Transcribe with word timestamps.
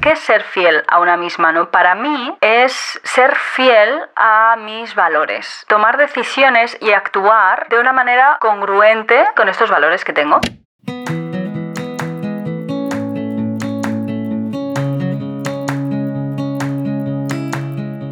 ¿Qué 0.00 0.12
es 0.12 0.18
ser 0.20 0.42
fiel 0.42 0.84
a 0.86 1.00
una 1.00 1.16
misma? 1.16 1.52
¿no? 1.52 1.70
Para 1.70 1.94
mí 1.94 2.36
es 2.40 3.00
ser 3.04 3.34
fiel 3.36 4.02
a 4.16 4.56
mis 4.56 4.94
valores, 4.94 5.64
tomar 5.68 5.96
decisiones 5.96 6.76
y 6.80 6.92
actuar 6.92 7.68
de 7.68 7.78
una 7.78 7.92
manera 7.92 8.38
congruente 8.40 9.24
con 9.34 9.48
estos 9.48 9.70
valores 9.70 10.04
que 10.04 10.12
tengo. 10.12 10.40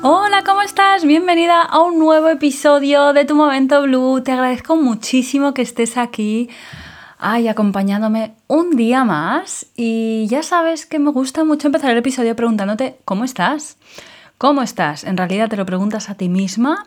Hola, 0.00 0.44
¿cómo 0.46 0.62
estás? 0.62 1.04
Bienvenida 1.04 1.60
a 1.60 1.80
un 1.80 1.98
nuevo 1.98 2.28
episodio 2.28 3.12
de 3.12 3.24
Tu 3.24 3.34
Momento 3.34 3.82
Blue. 3.82 4.22
Te 4.22 4.30
agradezco 4.30 4.76
muchísimo 4.76 5.54
que 5.54 5.62
estés 5.62 5.96
aquí, 5.96 6.48
ay, 7.18 7.48
acompañándome 7.48 8.36
un 8.46 8.76
día 8.76 9.02
más. 9.02 9.66
Y 9.74 10.28
ya 10.28 10.44
sabes 10.44 10.86
que 10.86 11.00
me 11.00 11.10
gusta 11.10 11.42
mucho 11.42 11.66
empezar 11.66 11.90
el 11.90 11.98
episodio 11.98 12.36
preguntándote, 12.36 13.00
¿cómo 13.04 13.24
estás? 13.24 13.76
¿Cómo 14.38 14.62
estás? 14.62 15.02
En 15.02 15.16
realidad 15.16 15.48
te 15.48 15.56
lo 15.56 15.66
preguntas 15.66 16.08
a 16.10 16.14
ti 16.14 16.28
misma. 16.28 16.86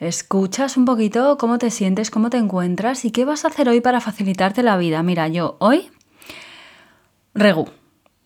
Escuchas 0.00 0.76
un 0.76 0.86
poquito 0.86 1.38
cómo 1.38 1.58
te 1.58 1.70
sientes, 1.70 2.10
cómo 2.10 2.30
te 2.30 2.38
encuentras 2.38 3.04
y 3.04 3.12
qué 3.12 3.24
vas 3.26 3.44
a 3.44 3.48
hacer 3.48 3.68
hoy 3.68 3.80
para 3.80 4.00
facilitarte 4.00 4.64
la 4.64 4.76
vida. 4.76 5.04
Mira, 5.04 5.28
yo 5.28 5.56
hoy 5.60 5.88
regu, 7.32 7.68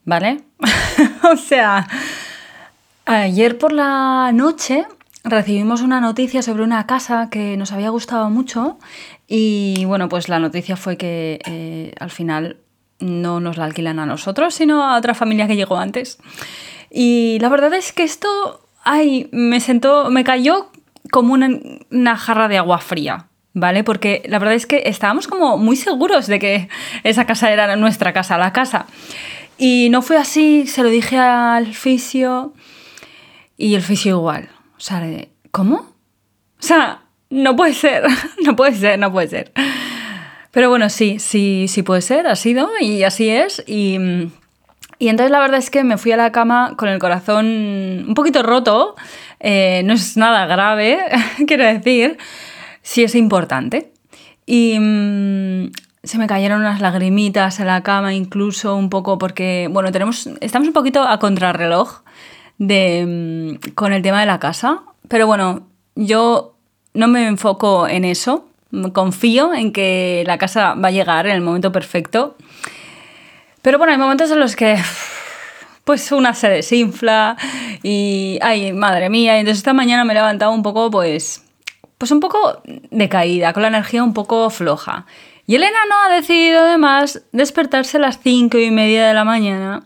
¿vale? 0.06 0.44
o 1.30 1.36
sea, 1.36 1.86
Ayer 3.05 3.59
por 3.59 3.73
la 3.73 4.31
noche 4.33 4.87
recibimos 5.25 5.83
una 5.83 6.01
noticia 6.01 6.43
sobre 6.43 6.63
una 6.63 6.87
casa 6.87 7.29
que 7.31 7.57
nos 7.57 7.73
había 7.73 7.91
gustado 7.91 8.31
mucho 8.31 8.79
y 9.27 9.85
bueno, 9.87 10.09
pues 10.09 10.29
la 10.29 10.39
noticia 10.39 10.77
fue 10.77 10.97
que 10.97 11.41
eh, 11.47 11.95
al 11.99 12.11
final 12.11 12.59
no 13.01 13.41
nos 13.41 13.57
la 13.57 13.65
alquilan 13.65 13.99
a 13.99 14.07
nosotros, 14.07 14.55
sino 14.55 14.85
a 14.85 14.97
otra 14.97 15.15
familia 15.15 15.49
que 15.49 15.57
llegó 15.57 15.79
antes. 15.79 16.19
Y 16.91 17.39
la 17.41 17.49
verdad 17.49 17.75
es 17.75 17.93
que 17.93 18.05
esto, 18.05 18.69
ay, 18.85 19.29
me 19.33 19.59
sentó, 19.59 20.11
me 20.11 20.23
cayó 20.23 20.71
como 21.11 21.34
una, 21.34 21.51
una 21.91 22.17
jarra 22.17 22.49
de 22.49 22.59
agua 22.59 22.79
fría. 22.79 23.27
¿Vale? 23.55 23.84
Porque 23.84 24.23
la 24.27 24.39
verdad 24.39 24.55
es 24.55 24.65
que 24.65 24.84
estábamos 24.87 25.27
como 25.27 25.59
muy 25.59 25.77
seguros 25.77 26.27
de 26.27 26.39
que 26.39 26.69
esa 27.05 27.27
casa 27.27 27.53
era 27.53 27.77
nuestra 27.77 28.15
casa, 28.15 28.39
la 28.39 28.53
casa. 28.55 28.87
Y 29.59 29.89
no 29.91 30.01
fue 30.01 30.17
así, 30.17 30.67
se 30.67 30.83
lo 30.83 30.89
dije 30.89 31.19
al 31.19 31.75
fisio 31.75 32.55
y 33.62 33.77
el 33.77 33.83
fisio 33.83 34.17
igual. 34.17 34.49
O 34.77 34.81
sea, 34.81 35.09
¿cómo? 35.53 35.77
O 35.77 35.87
sea, 36.59 37.03
no 37.31 37.55
puede 37.55 37.75
ser, 37.75 38.03
no 38.45 38.56
puede 38.56 38.75
ser, 38.75 38.99
no 38.99 39.12
puede 39.12 39.28
ser. 39.28 39.53
Pero 40.50 40.69
bueno, 40.69 40.91
sí, 40.91 41.21
sí, 41.21 41.67
sí 41.69 41.84
puede 41.84 42.03
ser, 42.03 42.27
ha 42.27 42.34
sido 42.34 42.69
y 42.81 43.05
así 43.05 43.28
es. 43.28 43.62
Y, 43.69 43.99
y 44.99 45.09
entonces 45.09 45.31
la 45.31 45.39
verdad 45.39 45.61
es 45.61 45.71
que 45.71 45.84
me 45.84 45.97
fui 45.97 46.11
a 46.11 46.17
la 46.17 46.33
cama 46.33 46.75
con 46.77 46.89
el 46.89 46.99
corazón 46.99 47.47
un 48.09 48.15
poquito 48.17 48.43
roto. 48.43 48.97
Eh, 49.39 49.83
no 49.84 49.93
es 49.93 50.17
nada 50.17 50.47
grave, 50.47 50.99
quiero 51.47 51.65
decir, 51.65 52.19
sí 52.83 53.05
es 53.05 53.15
importante. 53.15 53.93
Y 54.45 54.77
mm, 54.81 55.71
se 56.03 56.19
me 56.19 56.27
cayeron 56.27 56.62
unas 56.62 56.81
lagrimitas 56.81 57.61
en 57.61 57.69
la 57.69 57.84
cama, 57.84 58.12
incluso 58.12 58.75
un 58.75 58.91
poco 58.91 59.19
porque, 59.19 59.69
bueno, 59.71 59.93
tenemos, 59.93 60.28
estamos 60.41 60.67
un 60.67 60.75
poquito 60.75 61.05
a 61.05 61.21
contrarreloj 61.21 62.02
de, 62.67 63.59
mm, 63.65 63.73
con 63.75 63.93
el 63.93 64.03
tema 64.03 64.21
de 64.21 64.27
la 64.27 64.39
casa. 64.39 64.83
Pero 65.09 65.27
bueno, 65.27 65.67
yo 65.95 66.55
no 66.95 67.09
me 67.09 67.27
enfoco 67.27 67.89
en 67.89 68.05
eso. 68.05 68.49
Confío 68.93 69.53
en 69.53 69.73
que 69.73 70.23
la 70.27 70.39
casa 70.39 70.75
va 70.75 70.89
a 70.89 70.93
llegar 70.93 71.27
en 71.27 71.33
el 71.33 71.41
momento 71.43 71.72
perfecto. 71.72 72.37
Pero 73.62 73.78
bueno, 73.78 73.93
hay 73.93 73.99
momentos 73.99 74.31
en 74.31 74.41
los 74.41 74.56
que 74.56 74.77
pues 75.84 76.11
una 76.12 76.34
se 76.34 76.49
desinfla 76.49 77.37
y 77.83 78.39
ay, 78.43 78.72
madre 78.72 79.11
mía, 79.11 79.39
entonces 79.39 79.59
esta 79.59 79.72
mañana 79.72 80.05
me 80.05 80.12
he 80.12 80.17
levantado 80.17 80.53
un 80.53 80.62
poco 80.62 80.91
pues 80.91 81.43
pues 81.99 82.11
un 82.11 82.21
poco 82.21 82.62
decaída, 82.91 83.53
con 83.53 83.62
la 83.62 83.69
energía 83.69 84.03
un 84.03 84.12
poco 84.12 84.51
floja. 84.51 85.06
Y 85.47 85.56
Elena 85.56 85.78
no 85.89 85.95
ha 86.03 86.15
decidido 86.15 86.61
además 86.61 87.22
despertarse 87.31 87.99
a 87.99 88.01
las 88.01 88.21
cinco 88.21 88.59
y 88.59 88.72
media 88.72 89.06
de 89.06 89.15
la 89.15 89.25
mañana. 89.25 89.84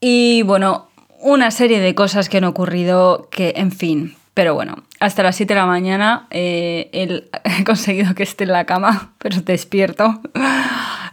Y 0.00 0.42
bueno, 0.42 0.88
una 1.26 1.50
serie 1.50 1.80
de 1.80 1.96
cosas 1.96 2.28
que 2.28 2.36
han 2.36 2.44
ocurrido 2.44 3.28
que, 3.32 3.54
en 3.56 3.72
fin, 3.72 4.16
pero 4.32 4.54
bueno, 4.54 4.84
hasta 5.00 5.24
las 5.24 5.34
7 5.34 5.54
de 5.54 5.60
la 5.60 5.66
mañana 5.66 6.28
eh, 6.30 6.88
he 6.92 7.64
conseguido 7.64 8.14
que 8.14 8.22
esté 8.22 8.44
en 8.44 8.52
la 8.52 8.64
cama, 8.64 9.14
pero 9.18 9.40
despierto. 9.40 10.20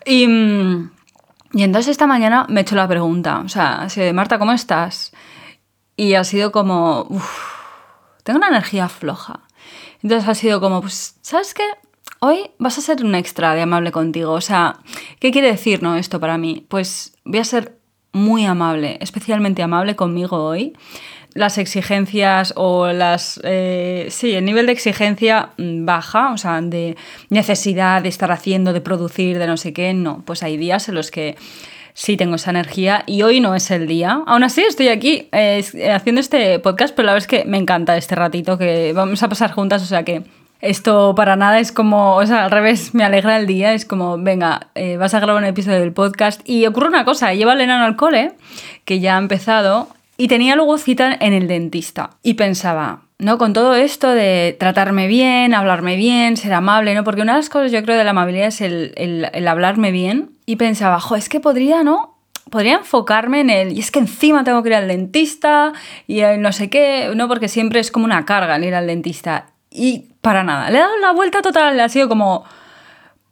Y, 0.05 0.25
y 1.53 1.63
entonces 1.63 1.87
esta 1.87 2.05
mañana 2.05 2.45
me 2.47 2.59
he 2.59 2.61
hecho 2.61 2.75
la 2.75 2.87
pregunta, 2.87 3.39
o 3.39 3.49
sea, 3.49 3.89
sido 3.89 4.05
de 4.05 4.13
Marta, 4.13 4.37
¿cómo 4.37 4.51
estás? 4.51 5.13
Y 5.95 6.13
ha 6.13 6.23
sido 6.23 6.51
como, 6.51 7.07
tengo 8.23 8.37
una 8.37 8.49
energía 8.49 8.89
floja. 8.89 9.39
Entonces 10.03 10.29
ha 10.29 10.35
sido 10.35 10.61
como, 10.61 10.81
pues, 10.81 11.17
¿sabes 11.21 11.55
qué? 11.55 11.65
Hoy 12.19 12.51
vas 12.59 12.77
a 12.77 12.81
ser 12.81 13.03
un 13.03 13.15
extra 13.15 13.55
de 13.55 13.61
amable 13.63 13.91
contigo. 13.91 14.33
O 14.33 14.41
sea, 14.41 14.77
¿qué 15.19 15.31
quiere 15.31 15.47
decir 15.47 15.81
no 15.81 15.95
esto 15.95 16.19
para 16.19 16.37
mí? 16.37 16.67
Pues 16.69 17.15
voy 17.25 17.39
a 17.39 17.45
ser 17.45 17.79
muy 18.13 18.45
amable, 18.45 18.97
especialmente 19.01 19.61
amable 19.61 19.95
conmigo 19.95 20.43
hoy. 20.43 20.73
Las 21.33 21.57
exigencias 21.57 22.53
o 22.55 22.87
las... 22.87 23.41
Eh, 23.43 24.07
sí, 24.09 24.33
el 24.33 24.45
nivel 24.45 24.67
de 24.67 24.71
exigencia 24.71 25.49
mm, 25.57 25.83
baja, 25.83 26.31
o 26.31 26.37
sea, 26.37 26.61
de 26.61 26.95
necesidad 27.29 28.03
de 28.03 28.09
estar 28.09 28.31
haciendo, 28.31 28.71
de 28.71 28.81
producir, 28.81 29.39
de 29.39 29.47
no 29.47 29.57
sé 29.57 29.73
qué, 29.73 29.93
no. 29.93 30.23
Pues 30.25 30.43
hay 30.43 30.57
días 30.57 30.87
en 30.89 30.95
los 30.95 31.09
que 31.09 31.35
sí 31.93 32.17
tengo 32.17 32.35
esa 32.35 32.51
energía 32.51 33.03
y 33.07 33.23
hoy 33.23 33.39
no 33.39 33.55
es 33.55 33.71
el 33.71 33.87
día. 33.87 34.21
Aún 34.27 34.43
así 34.43 34.61
estoy 34.61 34.89
aquí 34.89 35.27
eh, 35.31 35.63
haciendo 35.91 36.21
este 36.21 36.59
podcast, 36.59 36.95
pero 36.95 37.07
la 37.07 37.13
verdad 37.13 37.27
es 37.27 37.27
que 37.27 37.49
me 37.49 37.57
encanta 37.57 37.97
este 37.97 38.15
ratito 38.15 38.57
que 38.57 38.93
vamos 38.93 39.23
a 39.23 39.29
pasar 39.29 39.51
juntas, 39.51 39.81
o 39.81 39.85
sea 39.85 40.03
que 40.03 40.23
esto 40.63 41.13
para 41.15 41.35
nada 41.35 41.59
es 41.59 41.71
como, 41.71 42.15
o 42.15 42.25
sea, 42.25 42.45
al 42.45 42.51
revés, 42.51 42.93
me 42.95 43.03
alegra 43.03 43.37
el 43.37 43.45
día, 43.45 43.73
es 43.73 43.85
como, 43.85 44.17
venga, 44.17 44.67
eh, 44.75 44.95
vas 44.95 45.13
a 45.13 45.19
grabar 45.19 45.43
un 45.43 45.47
episodio 45.47 45.81
del 45.81 45.91
podcast 45.91 46.41
y 46.45 46.65
ocurre 46.65 46.87
una 46.87 47.03
cosa, 47.03 47.33
lleva 47.33 47.53
el 47.53 47.61
enano 47.61 47.83
al 47.83 47.97
cole, 47.97 48.31
que 48.85 49.01
ya 49.01 49.15
ha 49.15 49.19
empezado, 49.19 49.89
y 50.17 50.29
tenía 50.29 50.55
luego 50.55 50.77
cita 50.77 51.17
en 51.19 51.33
el 51.33 51.47
dentista 51.47 52.11
y 52.23 52.35
pensaba, 52.35 53.01
¿no? 53.19 53.37
Con 53.37 53.51
todo 53.51 53.75
esto 53.75 54.09
de 54.09 54.55
tratarme 54.57 55.07
bien, 55.07 55.53
hablarme 55.53 55.97
bien, 55.97 56.37
ser 56.37 56.53
amable, 56.53 56.95
¿no? 56.95 57.03
Porque 57.03 57.21
una 57.21 57.33
de 57.33 57.39
las 57.39 57.49
cosas 57.49 57.71
yo 57.71 57.83
creo 57.83 57.97
de 57.97 58.03
la 58.05 58.11
amabilidad 58.11 58.47
es 58.47 58.61
el, 58.61 59.47
hablarme 59.47 59.91
bien. 59.91 60.29
Y 60.45 60.57
pensaba, 60.57 60.99
jo, 60.99 61.15
es 61.15 61.29
que 61.29 61.39
podría, 61.39 61.83
¿no? 61.83 62.17
Podría 62.49 62.75
enfocarme 62.75 63.39
en 63.41 63.49
el, 63.49 63.73
y 63.73 63.79
es 63.79 63.91
que 63.91 63.99
encima 63.99 64.43
tengo 64.43 64.61
que 64.61 64.69
ir 64.69 64.75
al 64.75 64.87
dentista 64.87 65.73
y 66.07 66.21
no 66.37 66.51
sé 66.51 66.69
qué, 66.69 67.11
¿no? 67.15 67.27
Porque 67.27 67.47
siempre 67.47 67.79
es 67.79 67.91
como 67.91 68.05
una 68.05 68.25
carga 68.25 68.55
el 68.57 68.65
ir 68.65 68.75
al 68.75 68.87
dentista. 68.87 69.52
Y 69.75 70.11
para 70.21 70.43
nada, 70.43 70.69
le 70.69 70.77
he 70.77 70.81
dado 70.81 70.97
la 70.99 71.11
vuelta 71.13 71.41
total, 71.41 71.79
ha 71.79 71.89
sido 71.89 72.07
como, 72.07 72.45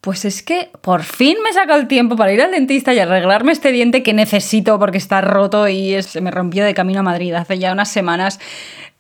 pues 0.02 0.26
es 0.26 0.42
que 0.42 0.72
por 0.82 1.04
fin 1.04 1.38
me 1.44 1.54
saca 1.54 1.76
el 1.76 1.88
tiempo 1.88 2.16
para 2.16 2.34
ir 2.34 2.42
al 2.42 2.50
dentista 2.50 2.94
y 2.94 3.00
arreglarme 3.00 3.52
este 3.52 3.72
diente 3.72 4.02
que 4.02 4.14
necesito 4.14 4.80
porque 4.80 4.98
está 4.98 5.22
roto 5.22 5.68
y 5.68 6.02
se 6.02 6.20
me 6.20 6.32
rompió 6.32 6.66
de 6.66 6.74
camino 6.74 7.02
a 7.02 7.04
Madrid 7.04 7.34
hace 7.34 7.60
ya 7.60 7.72
unas 7.72 7.92
semanas. 7.92 8.40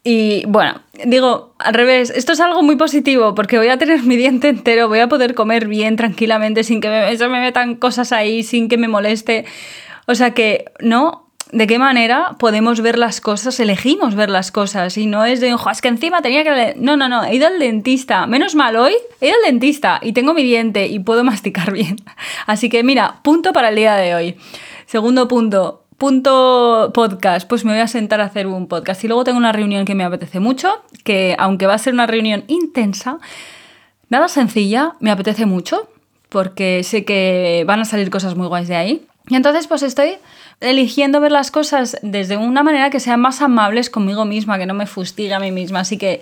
Y 0.03 0.45
bueno, 0.47 0.81
digo, 1.05 1.55
al 1.57 1.73
revés, 1.73 2.11
esto 2.15 2.33
es 2.33 2.39
algo 2.39 2.61
muy 2.61 2.75
positivo 2.75 3.33
porque 3.33 3.57
voy 3.57 3.69
a 3.69 3.77
tener 3.77 4.03
mi 4.03 4.17
diente 4.17 4.49
entero, 4.49 4.87
voy 4.87 4.99
a 4.99 5.09
poder 5.09 5.33
comer 5.33 5.67
bien 5.67 5.95
tranquilamente 5.95 6.63
sin 6.63 6.79
que 6.79 6.89
me, 6.89 7.17
me 7.17 7.41
metan 7.41 7.75
cosas 7.75 8.11
ahí, 8.11 8.43
sin 8.43 8.69
que 8.69 8.77
me 8.77 8.87
moleste. 8.87 9.45
O 10.05 10.13
sea 10.13 10.31
que, 10.31 10.65
¿no? 10.79 11.30
¿De 11.51 11.67
qué 11.67 11.79
manera 11.79 12.35
podemos 12.39 12.79
ver 12.81 12.97
las 12.97 13.19
cosas? 13.19 13.59
Elegimos 13.59 14.15
ver 14.15 14.29
las 14.29 14.51
cosas 14.51 14.97
y 14.97 15.05
no 15.05 15.25
es 15.25 15.41
de, 15.41 15.53
ojo, 15.53 15.69
es 15.69 15.81
que 15.81 15.89
encima 15.89 16.21
tenía 16.21 16.43
que... 16.43 16.75
No, 16.77 16.95
no, 16.95 17.09
no, 17.09 17.23
he 17.23 17.35
ido 17.35 17.47
al 17.47 17.59
dentista. 17.59 18.25
Menos 18.25 18.55
mal 18.55 18.77
hoy, 18.77 18.93
he 19.19 19.27
ido 19.27 19.35
al 19.35 19.51
dentista 19.51 19.99
y 20.01 20.13
tengo 20.13 20.33
mi 20.33 20.43
diente 20.43 20.87
y 20.87 20.99
puedo 20.99 21.23
masticar 21.25 21.73
bien. 21.73 21.97
Así 22.45 22.69
que 22.69 22.83
mira, 22.83 23.19
punto 23.21 23.51
para 23.51 23.69
el 23.69 23.75
día 23.75 23.95
de 23.95 24.15
hoy. 24.15 24.37
Segundo 24.85 25.27
punto, 25.27 25.81
Punto 26.01 26.89
podcast, 26.95 27.47
pues 27.47 27.63
me 27.63 27.73
voy 27.73 27.81
a 27.81 27.87
sentar 27.87 28.21
a 28.21 28.23
hacer 28.23 28.47
un 28.47 28.67
podcast. 28.67 29.03
Y 29.03 29.07
luego 29.07 29.23
tengo 29.23 29.37
una 29.37 29.51
reunión 29.51 29.85
que 29.85 29.93
me 29.93 30.03
apetece 30.03 30.39
mucho, 30.39 30.81
que 31.03 31.35
aunque 31.37 31.67
va 31.67 31.75
a 31.75 31.77
ser 31.77 31.93
una 31.93 32.07
reunión 32.07 32.43
intensa, 32.47 33.19
nada 34.09 34.27
sencilla, 34.27 34.93
me 34.99 35.11
apetece 35.11 35.45
mucho, 35.45 35.87
porque 36.29 36.81
sé 36.83 37.05
que 37.05 37.65
van 37.67 37.81
a 37.81 37.85
salir 37.85 38.09
cosas 38.09 38.33
muy 38.33 38.47
guays 38.47 38.67
de 38.67 38.77
ahí. 38.77 39.05
Y 39.29 39.35
entonces 39.35 39.67
pues 39.67 39.83
estoy 39.83 40.15
eligiendo 40.61 41.19
ver 41.19 41.31
las 41.31 41.51
cosas 41.51 41.97
desde 42.01 42.37
una 42.37 42.63
manera 42.63 42.89
que 42.89 42.99
sean 42.99 43.19
más 43.19 43.41
amables 43.41 43.89
conmigo 43.89 44.25
misma, 44.25 44.57
que 44.57 44.65
no 44.65 44.73
me 44.73 44.85
fustigue 44.85 45.33
a 45.33 45.39
mí 45.39 45.51
misma. 45.51 45.81
Así 45.81 45.97
que 45.97 46.21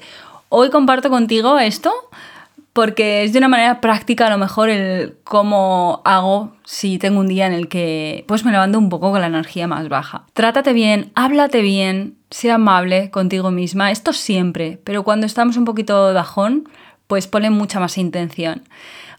hoy 0.49 0.69
comparto 0.69 1.09
contigo 1.09 1.59
esto 1.59 1.91
porque 2.73 3.23
es 3.23 3.33
de 3.33 3.39
una 3.39 3.49
manera 3.49 3.81
práctica 3.81 4.27
a 4.27 4.29
lo 4.29 4.37
mejor 4.37 4.69
el 4.69 5.17
cómo 5.23 6.01
hago 6.05 6.53
si 6.63 6.97
tengo 6.97 7.19
un 7.19 7.27
día 7.27 7.47
en 7.47 7.53
el 7.53 7.67
que 7.67 8.23
pues 8.27 8.45
me 8.45 8.51
levanto 8.51 8.77
un 8.77 8.89
poco 8.89 9.11
con 9.11 9.21
la 9.21 9.27
energía 9.27 9.67
más 9.67 9.89
baja. 9.89 10.23
Trátate 10.33 10.71
bien, 10.71 11.11
háblate 11.15 11.61
bien, 11.61 12.15
sea 12.29 12.55
amable 12.55 13.09
contigo 13.11 13.51
misma, 13.51 13.91
esto 13.91 14.13
siempre, 14.13 14.79
pero 14.83 15.03
cuando 15.03 15.25
estamos 15.25 15.57
un 15.57 15.65
poquito 15.65 16.13
bajón, 16.13 16.69
pues 17.09 17.25
pone 17.25 17.49
mucha 17.49 17.79
más 17.79 17.97
intención. 17.97 18.61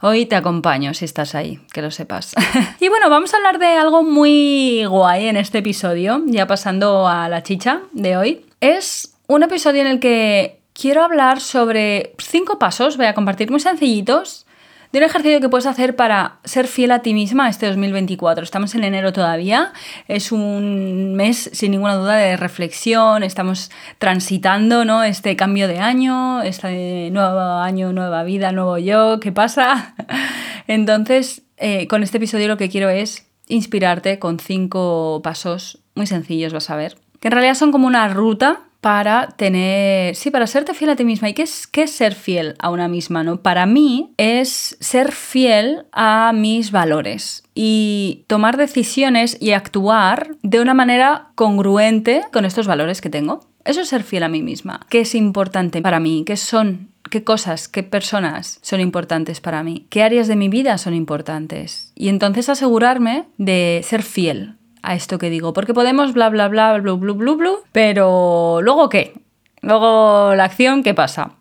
Hoy 0.01 0.25
te 0.25 0.37
acompaño 0.37 0.95
si 0.95 1.05
estás 1.05 1.35
ahí, 1.35 1.59
que 1.73 1.83
lo 1.83 1.91
sepas. 1.91 2.37
y 2.81 2.89
bueno, 2.89 3.11
vamos 3.11 3.35
a 3.35 3.39
hablar 3.39 3.59
de 3.59 3.67
algo 3.67 4.05
muy 4.05 4.85
guay 4.85 5.27
en 5.27 5.37
este 5.37 5.59
episodio, 5.59 6.23
ya 6.27 6.47
pasando 6.47 7.09
a 7.09 7.29
la 7.29 7.43
chicha 7.43 7.81
de 7.91 8.17
hoy. 8.17 8.47
Es 8.61 9.17
un 9.27 9.43
episodio 9.43 9.81
en 9.81 9.89
el 9.89 9.99
que 9.99 10.61
quiero 10.73 11.03
hablar 11.03 11.41
sobre 11.41 12.15
cinco 12.19 12.61
pasos, 12.61 12.97
voy 12.97 13.07
a 13.07 13.15
compartir 13.15 13.51
muy 13.51 13.59
sencillitos, 13.59 14.47
de 14.93 14.99
un 14.99 15.05
ejercicio 15.05 15.41
que 15.41 15.49
puedes 15.49 15.67
hacer 15.67 15.95
para 15.95 16.39
ser 16.45 16.67
fiel 16.67 16.91
a 16.91 17.01
ti 17.01 17.15
misma 17.15 17.49
este 17.49 17.67
2024. 17.67 18.43
Estamos 18.43 18.75
en 18.75 18.85
enero 18.85 19.13
todavía, 19.13 19.73
es 20.09 20.33
un 20.33 21.15
mes 21.15 21.51
sin 21.53 21.71
ninguna 21.71 21.95
duda 21.95 22.17
de 22.17 22.37
reflexión, 22.37 23.23
estamos 23.23 23.71
transitando 23.99 24.85
¿no? 24.85 25.05
este 25.05 25.37
cambio 25.37 25.69
de 25.69 25.79
año, 25.79 26.43
este 26.43 27.11
nuevo 27.13 27.41
año, 27.41 27.93
nueva 27.93 28.25
vida, 28.25 28.51
nuevo 28.53 28.79
yo, 28.79 29.21
¿qué 29.21 29.31
pasa? 29.31 29.95
Entonces, 30.67 31.43
eh, 31.57 31.87
con 31.87 32.03
este 32.03 32.17
episodio 32.17 32.49
lo 32.49 32.57
que 32.57 32.69
quiero 32.69 32.89
es 32.89 33.27
inspirarte 33.47 34.19
con 34.19 34.39
cinco 34.41 35.21
pasos 35.23 35.79
muy 35.95 36.07
sencillos, 36.07 36.53
vas 36.53 36.71
a 36.71 36.77
ver, 36.77 36.99
que 37.21 37.29
en 37.29 37.33
realidad 37.33 37.55
son 37.55 37.71
como 37.71 37.87
una 37.87 38.09
ruta 38.09 38.63
para 38.81 39.29
tener, 39.37 40.17
sí, 40.17 40.31
para 40.31 40.47
serte 40.47 40.75
fiel 40.75 40.91
a 40.91 40.97
ti 40.97 41.05
misma. 41.05 41.29
¿Y 41.29 41.35
qué 41.35 41.43
es, 41.43 41.67
qué 41.67 41.83
es 41.83 41.91
ser 41.91 42.15
fiel 42.15 42.55
a 42.59 42.71
una 42.71 42.89
misma? 42.89 43.23
¿no? 43.23 43.43
Para 43.43 43.67
mí 43.67 44.13
es 44.17 44.77
ser 44.81 45.13
fiel 45.13 45.85
a 45.93 46.33
mis 46.35 46.71
valores 46.71 47.45
y 47.55 48.25
tomar 48.27 48.57
decisiones 48.57 49.37
y 49.41 49.53
actuar 49.53 50.37
de 50.43 50.61
una 50.61 50.75
manera 50.75 51.29
congruente 51.35 52.23
con 52.33 52.45
estos 52.45 52.67
valores 52.67 53.01
que 53.01 53.11
tengo. 53.11 53.41
Eso 53.65 53.83
es 53.83 53.89
ser 53.89 54.03
fiel 54.03 54.23
a 54.23 54.29
mí 54.29 54.43
misma. 54.43 54.81
¿Qué 54.89 55.01
es 55.01 55.15
importante 55.15 55.83
para 55.83 56.01
mí? 56.01 56.25
¿Qué 56.27 56.37
son? 56.37 56.89
¿Qué 57.11 57.25
cosas, 57.25 57.69
qué 57.69 57.83
personas 57.83 58.59
son 58.63 58.81
importantes 58.81 59.41
para 59.41 59.63
mí? 59.63 59.87
¿Qué 59.91 60.03
áreas 60.03 60.29
de 60.29 60.37
mi 60.37 60.49
vida 60.49 60.79
son 60.79 60.95
importantes? 60.95 61.93
Y 61.95 62.09
entonces 62.09 62.49
asegurarme 62.49 63.27
de 63.37 63.81
ser 63.85 64.03
fiel 64.03 64.57
a 64.83 64.95
esto 64.95 65.19
que 65.19 65.31
digo, 65.31 65.53
porque 65.53 65.75
podemos 65.75 66.13
bla 66.13 66.29
bla 66.29 66.49
bla, 66.49 66.79
bla 66.79 66.95
bla 66.95 67.13
bla 67.13 67.33
bla, 67.35 67.53
pero 67.73 68.61
luego 68.63 68.89
qué? 68.89 69.15
Luego 69.63 70.35
la 70.35 70.45
acción, 70.45 70.83
¿qué 70.83 70.95
pasa? 70.95 71.33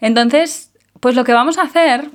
Entonces, 0.00 0.72
pues 1.00 1.14
lo 1.14 1.24
que 1.24 1.32
vamos 1.32 1.58
a 1.58 1.62
hacer 1.62 2.10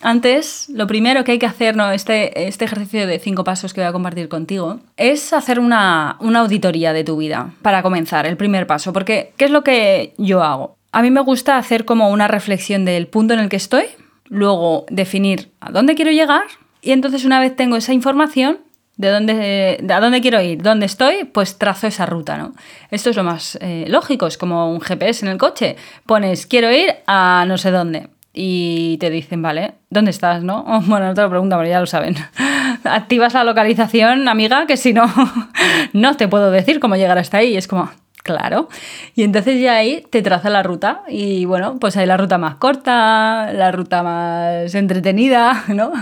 antes, 0.00 0.68
lo 0.68 0.86
primero 0.86 1.24
que 1.24 1.32
hay 1.32 1.38
que 1.38 1.46
hacer, 1.46 1.76
¿no? 1.76 1.90
este, 1.90 2.46
este 2.46 2.64
ejercicio 2.64 3.06
de 3.06 3.18
cinco 3.18 3.42
pasos 3.42 3.74
que 3.74 3.80
voy 3.80 3.88
a 3.88 3.92
compartir 3.92 4.28
contigo, 4.28 4.80
es 4.96 5.32
hacer 5.32 5.58
una, 5.58 6.16
una 6.20 6.40
auditoría 6.40 6.92
de 6.92 7.04
tu 7.04 7.16
vida, 7.16 7.50
para 7.62 7.82
comenzar, 7.82 8.26
el 8.26 8.36
primer 8.36 8.66
paso, 8.66 8.92
porque 8.92 9.32
¿qué 9.36 9.46
es 9.46 9.50
lo 9.50 9.64
que 9.64 10.14
yo 10.16 10.42
hago? 10.42 10.76
A 10.92 11.02
mí 11.02 11.10
me 11.10 11.20
gusta 11.20 11.58
hacer 11.58 11.84
como 11.84 12.10
una 12.10 12.28
reflexión 12.28 12.84
del 12.84 13.08
punto 13.08 13.34
en 13.34 13.40
el 13.40 13.48
que 13.48 13.56
estoy, 13.56 13.86
luego 14.28 14.86
definir 14.88 15.50
a 15.60 15.72
dónde 15.72 15.94
quiero 15.94 16.12
llegar, 16.12 16.44
y 16.80 16.92
entonces 16.92 17.24
una 17.24 17.40
vez 17.40 17.56
tengo 17.56 17.76
esa 17.76 17.92
información, 17.92 18.58
de 18.98 19.10
dónde, 19.10 19.84
a 19.88 20.00
dónde 20.00 20.20
quiero 20.20 20.42
ir, 20.42 20.60
dónde 20.60 20.86
estoy, 20.86 21.24
pues 21.24 21.56
trazo 21.56 21.86
esa 21.86 22.04
ruta, 22.04 22.36
¿no? 22.36 22.52
Esto 22.90 23.10
es 23.10 23.16
lo 23.16 23.22
más 23.22 23.56
eh, 23.62 23.86
lógico, 23.88 24.26
es 24.26 24.36
como 24.36 24.70
un 24.70 24.80
GPS 24.80 25.24
en 25.24 25.30
el 25.30 25.38
coche. 25.38 25.76
Pones, 26.04 26.46
quiero 26.46 26.70
ir 26.70 26.96
a 27.06 27.44
no 27.46 27.56
sé 27.58 27.70
dónde. 27.70 28.08
Y 28.34 28.98
te 28.98 29.08
dicen, 29.08 29.40
vale, 29.40 29.74
¿dónde 29.88 30.10
estás, 30.10 30.42
no? 30.42 30.64
bueno, 30.86 31.06
no 31.06 31.14
te 31.14 31.22
lo 31.22 31.30
pregunto, 31.30 31.56
pero 31.56 31.68
ya 31.68 31.80
lo 31.80 31.86
saben. 31.86 32.16
Activas 32.84 33.34
la 33.34 33.44
localización, 33.44 34.28
amiga, 34.28 34.66
que 34.66 34.76
si 34.76 34.92
no, 34.92 35.06
no 35.92 36.16
te 36.16 36.26
puedo 36.26 36.50
decir 36.50 36.80
cómo 36.80 36.96
llegar 36.96 37.18
hasta 37.18 37.38
ahí. 37.38 37.56
es 37.56 37.68
como, 37.68 37.88
claro. 38.24 38.68
Y 39.14 39.22
entonces 39.22 39.60
ya 39.60 39.76
ahí 39.76 40.04
te 40.10 40.22
traza 40.22 40.50
la 40.50 40.64
ruta. 40.64 41.02
Y 41.08 41.44
bueno, 41.44 41.78
pues 41.78 41.96
hay 41.96 42.06
la 42.06 42.16
ruta 42.16 42.36
más 42.36 42.56
corta, 42.56 43.52
la 43.52 43.70
ruta 43.70 44.02
más 44.02 44.74
entretenida, 44.74 45.64
¿no? 45.68 45.92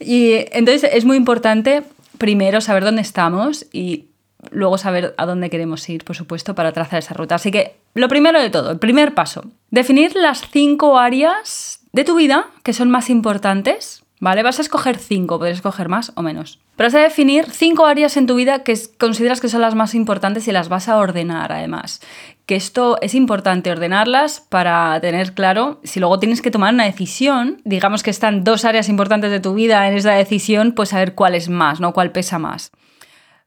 Y 0.00 0.46
entonces 0.52 0.90
es 0.92 1.04
muy 1.04 1.16
importante 1.16 1.82
primero 2.18 2.60
saber 2.60 2.84
dónde 2.84 3.02
estamos 3.02 3.66
y 3.72 4.06
luego 4.50 4.78
saber 4.78 5.14
a 5.16 5.26
dónde 5.26 5.50
queremos 5.50 5.88
ir, 5.88 6.04
por 6.04 6.16
supuesto, 6.16 6.54
para 6.54 6.72
trazar 6.72 6.98
esa 6.98 7.14
ruta. 7.14 7.36
Así 7.36 7.50
que 7.50 7.76
lo 7.94 8.08
primero 8.08 8.40
de 8.40 8.50
todo, 8.50 8.72
el 8.72 8.78
primer 8.78 9.14
paso, 9.14 9.44
definir 9.70 10.14
las 10.16 10.42
cinco 10.50 10.98
áreas 10.98 11.80
de 11.92 12.04
tu 12.04 12.16
vida 12.16 12.46
que 12.62 12.72
son 12.72 12.90
más 12.90 13.10
importantes 13.10 14.02
¿vale? 14.22 14.44
Vas 14.44 14.60
a 14.60 14.62
escoger 14.62 14.98
cinco, 14.98 15.40
puedes 15.40 15.56
escoger 15.56 15.88
más 15.88 16.12
o 16.14 16.22
menos. 16.22 16.60
Pero 16.76 16.86
vas 16.86 16.94
a 16.94 17.00
definir 17.00 17.50
cinco 17.50 17.86
áreas 17.86 18.16
en 18.16 18.28
tu 18.28 18.36
vida 18.36 18.62
que 18.62 18.78
consideras 18.96 19.40
que 19.40 19.48
son 19.48 19.60
las 19.60 19.74
más 19.74 19.96
importantes 19.96 20.46
y 20.46 20.52
las 20.52 20.68
vas 20.68 20.88
a 20.88 20.96
ordenar 20.98 21.50
además. 21.50 22.00
Que 22.46 22.56
esto 22.56 22.98
es 23.00 23.14
importante 23.14 23.70
ordenarlas 23.70 24.40
para 24.40 25.00
tener 25.00 25.32
claro 25.34 25.80
si 25.84 26.00
luego 26.00 26.18
tienes 26.18 26.42
que 26.42 26.50
tomar 26.50 26.74
una 26.74 26.84
decisión, 26.84 27.60
digamos 27.64 28.02
que 28.02 28.10
están 28.10 28.44
dos 28.44 28.64
áreas 28.64 28.88
importantes 28.88 29.30
de 29.30 29.40
tu 29.40 29.54
vida 29.54 29.88
en 29.88 29.96
esa 29.96 30.12
decisión, 30.12 30.72
pues 30.72 30.90
saber 30.90 31.14
cuál 31.14 31.34
es 31.34 31.48
más, 31.48 31.80
¿no? 31.80 31.92
Cuál 31.92 32.10
pesa 32.10 32.38
más. 32.38 32.72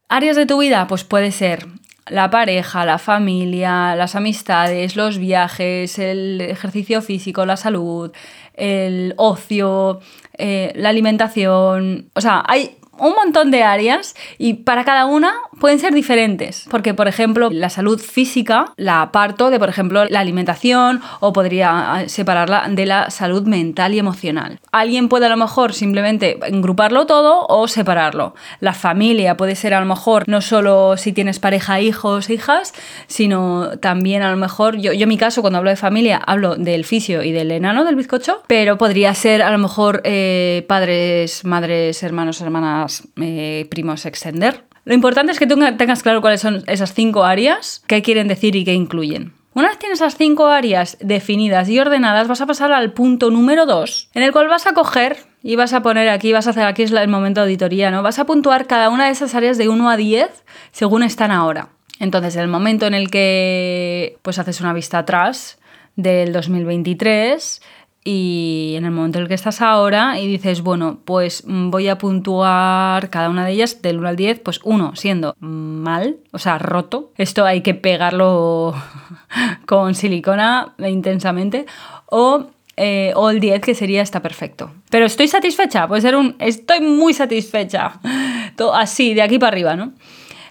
Áreas 0.07 0.35
de 0.35 0.45
tu 0.45 0.59
vida, 0.59 0.87
pues 0.87 1.03
puede 1.03 1.31
ser 1.31 1.67
la 2.07 2.29
pareja, 2.29 2.85
la 2.85 2.99
familia, 2.99 3.95
las 3.95 4.15
amistades, 4.15 4.95
los 4.95 5.17
viajes, 5.17 5.97
el 5.97 6.39
ejercicio 6.41 7.01
físico, 7.01 7.45
la 7.45 7.57
salud, 7.57 8.11
el 8.53 9.13
ocio, 9.17 9.99
eh, 10.37 10.71
la 10.75 10.89
alimentación. 10.89 12.11
O 12.13 12.21
sea, 12.21 12.43
hay 12.47 12.77
un 12.99 13.13
montón 13.13 13.51
de 13.51 13.63
áreas 13.63 14.15
y 14.37 14.55
para 14.55 14.83
cada 14.83 15.05
una 15.05 15.33
pueden 15.59 15.79
ser 15.79 15.93
diferentes. 15.93 16.65
Porque, 16.69 16.93
por 16.93 17.07
ejemplo, 17.07 17.49
la 17.51 17.69
salud 17.69 17.99
física 17.99 18.73
la 18.77 19.01
aparto 19.01 19.49
de, 19.49 19.59
por 19.59 19.69
ejemplo, 19.69 20.05
la 20.05 20.19
alimentación 20.19 21.01
o 21.19 21.33
podría 21.33 21.93
ah, 21.93 22.07
separarla 22.07 22.65
de 22.69 22.85
la 22.85 23.09
salud 23.09 23.43
mental 23.43 23.93
y 23.93 23.99
emocional. 23.99 24.59
Alguien 24.71 25.09
puede 25.09 25.25
a 25.25 25.29
lo 25.29 25.37
mejor 25.37 25.73
simplemente 25.73 26.39
engruparlo 26.45 27.05
todo 27.05 27.45
o 27.47 27.67
separarlo. 27.67 28.35
La 28.59 28.73
familia 28.73 29.37
puede 29.37 29.55
ser 29.55 29.73
a 29.73 29.79
lo 29.79 29.85
mejor 29.85 30.27
no 30.27 30.41
solo 30.41 30.97
si 30.97 31.13
tienes 31.13 31.39
pareja, 31.39 31.81
hijos, 31.81 32.29
hijas, 32.29 32.73
sino 33.07 33.77
también 33.79 34.21
a 34.21 34.31
lo 34.31 34.37
mejor, 34.37 34.77
yo, 34.77 34.93
yo 34.93 35.03
en 35.03 35.09
mi 35.09 35.17
caso 35.17 35.41
cuando 35.41 35.59
hablo 35.59 35.69
de 35.69 35.75
familia 35.75 36.21
hablo 36.25 36.55
del 36.55 36.85
fisio 36.85 37.23
y 37.23 37.31
del 37.31 37.51
enano 37.51 37.85
del 37.85 37.95
bizcocho, 37.95 38.41
pero 38.47 38.77
podría 38.77 39.13
ser 39.13 39.41
a 39.41 39.51
lo 39.51 39.57
mejor 39.57 40.01
eh, 40.03 40.65
padres, 40.67 41.45
madres, 41.45 42.01
hermanos, 42.03 42.41
hermanas, 42.41 42.84
eh, 43.21 43.67
primos, 43.69 44.05
extender. 44.05 44.63
Lo 44.85 44.93
importante 44.93 45.31
es 45.31 45.39
que 45.39 45.47
tengas 45.47 46.03
claro 46.03 46.21
cuáles 46.21 46.41
son 46.41 46.63
esas 46.67 46.93
cinco 46.93 47.23
áreas, 47.23 47.83
qué 47.87 48.01
quieren 48.01 48.27
decir 48.27 48.55
y 48.55 48.63
qué 48.63 48.73
incluyen. 48.73 49.33
Una 49.55 49.69
vez 49.69 49.79
tienes 49.79 49.99
esas 49.99 50.17
cinco 50.17 50.47
áreas 50.47 50.97
definidas 50.99 51.69
y 51.69 51.79
ordenadas, 51.79 52.27
vas 52.27 52.41
a 52.41 52.45
pasar 52.45 52.73
al 52.73 52.91
punto 52.91 53.31
número 53.31 53.65
dos, 53.65 54.09
en 54.13 54.21
el 54.21 54.33
cual 54.33 54.49
vas 54.49 54.67
a 54.67 54.73
coger 54.73 55.17
y 55.41 55.55
vas 55.55 55.71
a 55.71 55.81
poner 55.81 56.09
aquí, 56.09 56.33
vas 56.33 56.47
a 56.47 56.49
hacer 56.49 56.65
aquí 56.65 56.83
es 56.83 56.91
el 56.91 57.07
momento 57.07 57.39
de 57.39 57.45
auditoría, 57.45 57.89
¿no? 57.89 58.03
Vas 58.03 58.19
a 58.19 58.25
puntuar 58.25 58.67
cada 58.67 58.89
una 58.89 59.05
de 59.05 59.11
esas 59.11 59.33
áreas 59.33 59.57
de 59.57 59.69
1 59.69 59.89
a 59.89 59.95
10 59.95 60.43
según 60.71 61.03
están 61.03 61.31
ahora. 61.31 61.69
Entonces, 61.99 62.35
el 62.35 62.49
momento 62.49 62.85
en 62.85 62.93
el 62.93 63.09
que 63.09 64.17
pues 64.21 64.39
haces 64.39 64.59
una 64.59 64.73
vista 64.73 64.97
atrás 64.99 65.57
del 65.95 66.33
2023 66.33 67.61
y 68.07 68.75
en 68.77 68.85
el 68.85 68.91
momento 68.91 69.17
en 69.17 69.23
el 69.23 69.27
que 69.27 69.33
estás 69.33 69.63
ahora 69.63 70.19
y 70.19 70.27
dices, 70.27 70.61
bueno, 70.61 70.99
pues 71.05 71.43
mm, 71.47 71.71
voy 71.71 71.87
a 71.87 71.97
puntuar 71.97 73.09
cada 73.09 73.29
una 73.31 73.43
de 73.43 73.51
ellas 73.51 73.81
del 73.81 73.97
1 73.97 74.07
al 74.07 74.15
10, 74.15 74.41
pues 74.41 74.59
1 74.63 74.95
siendo 74.95 75.35
mal, 75.39 76.17
o 76.31 76.37
sea, 76.37 76.59
roto. 76.59 77.11
Esto 77.17 77.45
hay 77.45 77.61
que 77.61 77.73
pegarlo 77.73 78.75
con 79.65 79.95
silicona 79.95 80.75
intensamente. 80.77 81.65
O, 82.05 82.45
eh, 82.77 83.11
o 83.15 83.31
el 83.31 83.39
10 83.39 83.61
que 83.61 83.73
sería 83.73 84.03
está 84.03 84.21
perfecto. 84.21 84.71
Pero 84.91 85.07
estoy 85.07 85.27
satisfecha, 85.27 85.87
puede 85.87 86.03
ser 86.03 86.15
un 86.15 86.35
estoy 86.37 86.81
muy 86.81 87.15
satisfecha. 87.15 87.99
Todo 88.55 88.75
así, 88.75 89.15
de 89.15 89.23
aquí 89.23 89.39
para 89.39 89.47
arriba, 89.47 89.75
¿no? 89.75 89.93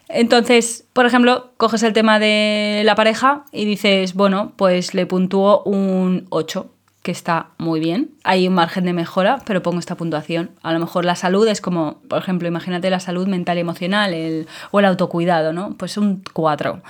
Entonces, 0.08 0.87
por 0.92 1.06
ejemplo, 1.06 1.52
coges 1.56 1.84
el 1.84 1.92
tema 1.92 2.18
de 2.18 2.82
la 2.84 2.96
pareja 2.96 3.44
y 3.52 3.64
dices, 3.64 4.14
bueno, 4.14 4.52
pues 4.56 4.92
le 4.92 5.06
puntúo 5.06 5.62
un 5.62 6.26
8 6.30 6.74
que 7.04 7.12
está 7.12 7.49
muy 7.58 7.80
bien. 7.80 8.12
Hay 8.25 8.49
un 8.49 8.54
margen 8.54 8.87
de 8.87 8.94
mejora, 8.94 9.42
pero 9.44 9.62
pongo 9.62 9.78
esta 9.78 9.94
puntuación. 9.94 10.50
A 10.62 10.73
lo 10.73 10.80
mejor 10.80 11.04
la 11.04 11.16
salud 11.16 11.46
es 11.46 11.61
como, 11.61 12.00
por 12.08 12.18
ejemplo, 12.18 12.49
imagínate 12.49 12.88
la 12.88 12.99
salud 12.99 13.28
mental 13.28 13.58
y 13.58 13.61
emocional 13.61 14.46
o 14.70 14.80
el 14.80 14.87
autocuidado, 14.87 15.52
¿no? 15.52 15.75
Pues 15.76 15.99
un 15.99 16.23
4. 16.32 16.80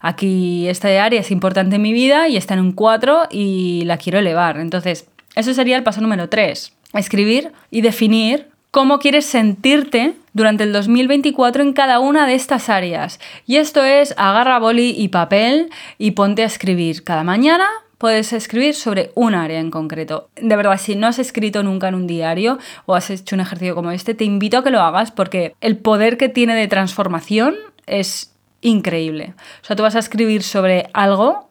Aquí 0.00 0.68
esta 0.68 0.88
área 1.04 1.20
es 1.20 1.32
importante 1.32 1.74
en 1.74 1.82
mi 1.82 1.92
vida 1.92 2.28
y 2.28 2.36
está 2.36 2.54
en 2.54 2.60
un 2.60 2.70
4 2.70 3.24
y 3.32 3.82
la 3.84 3.98
quiero 3.98 4.20
elevar. 4.20 4.58
Entonces, 4.58 5.08
eso 5.34 5.52
sería 5.52 5.76
el 5.76 5.82
paso 5.82 6.00
número 6.00 6.28
3. 6.28 6.72
Escribir 6.92 7.50
y 7.72 7.80
definir 7.80 8.46
cómo 8.70 9.00
quieres 9.00 9.26
sentirte 9.26 10.14
durante 10.34 10.62
el 10.62 10.72
2024 10.72 11.64
en 11.64 11.72
cada 11.72 11.98
una 11.98 12.28
de 12.28 12.36
estas 12.36 12.68
áreas. 12.68 13.18
Y 13.44 13.56
esto 13.56 13.82
es 13.82 14.14
agarra 14.16 14.60
boli 14.60 14.94
y 14.96 15.08
papel 15.08 15.70
y 15.98 16.12
ponte 16.12 16.44
a 16.44 16.46
escribir 16.46 17.02
cada 17.02 17.24
mañana 17.24 17.66
puedes 17.98 18.32
escribir 18.32 18.74
sobre 18.74 19.10
un 19.14 19.34
área 19.34 19.60
en 19.60 19.70
concreto. 19.70 20.28
De 20.36 20.56
verdad, 20.56 20.78
si 20.78 20.96
no 20.96 21.06
has 21.06 21.18
escrito 21.18 21.62
nunca 21.62 21.88
en 21.88 21.94
un 21.94 22.06
diario 22.06 22.58
o 22.86 22.94
has 22.94 23.10
hecho 23.10 23.36
un 23.36 23.40
ejercicio 23.40 23.74
como 23.74 23.90
este, 23.90 24.14
te 24.14 24.24
invito 24.24 24.58
a 24.58 24.64
que 24.64 24.70
lo 24.70 24.80
hagas 24.80 25.10
porque 25.10 25.54
el 25.60 25.76
poder 25.76 26.16
que 26.16 26.28
tiene 26.28 26.54
de 26.54 26.68
transformación 26.68 27.54
es 27.86 28.34
increíble. 28.60 29.34
O 29.62 29.66
sea, 29.66 29.76
tú 29.76 29.82
vas 29.82 29.96
a 29.96 30.00
escribir 30.00 30.42
sobre 30.42 30.88
algo, 30.92 31.50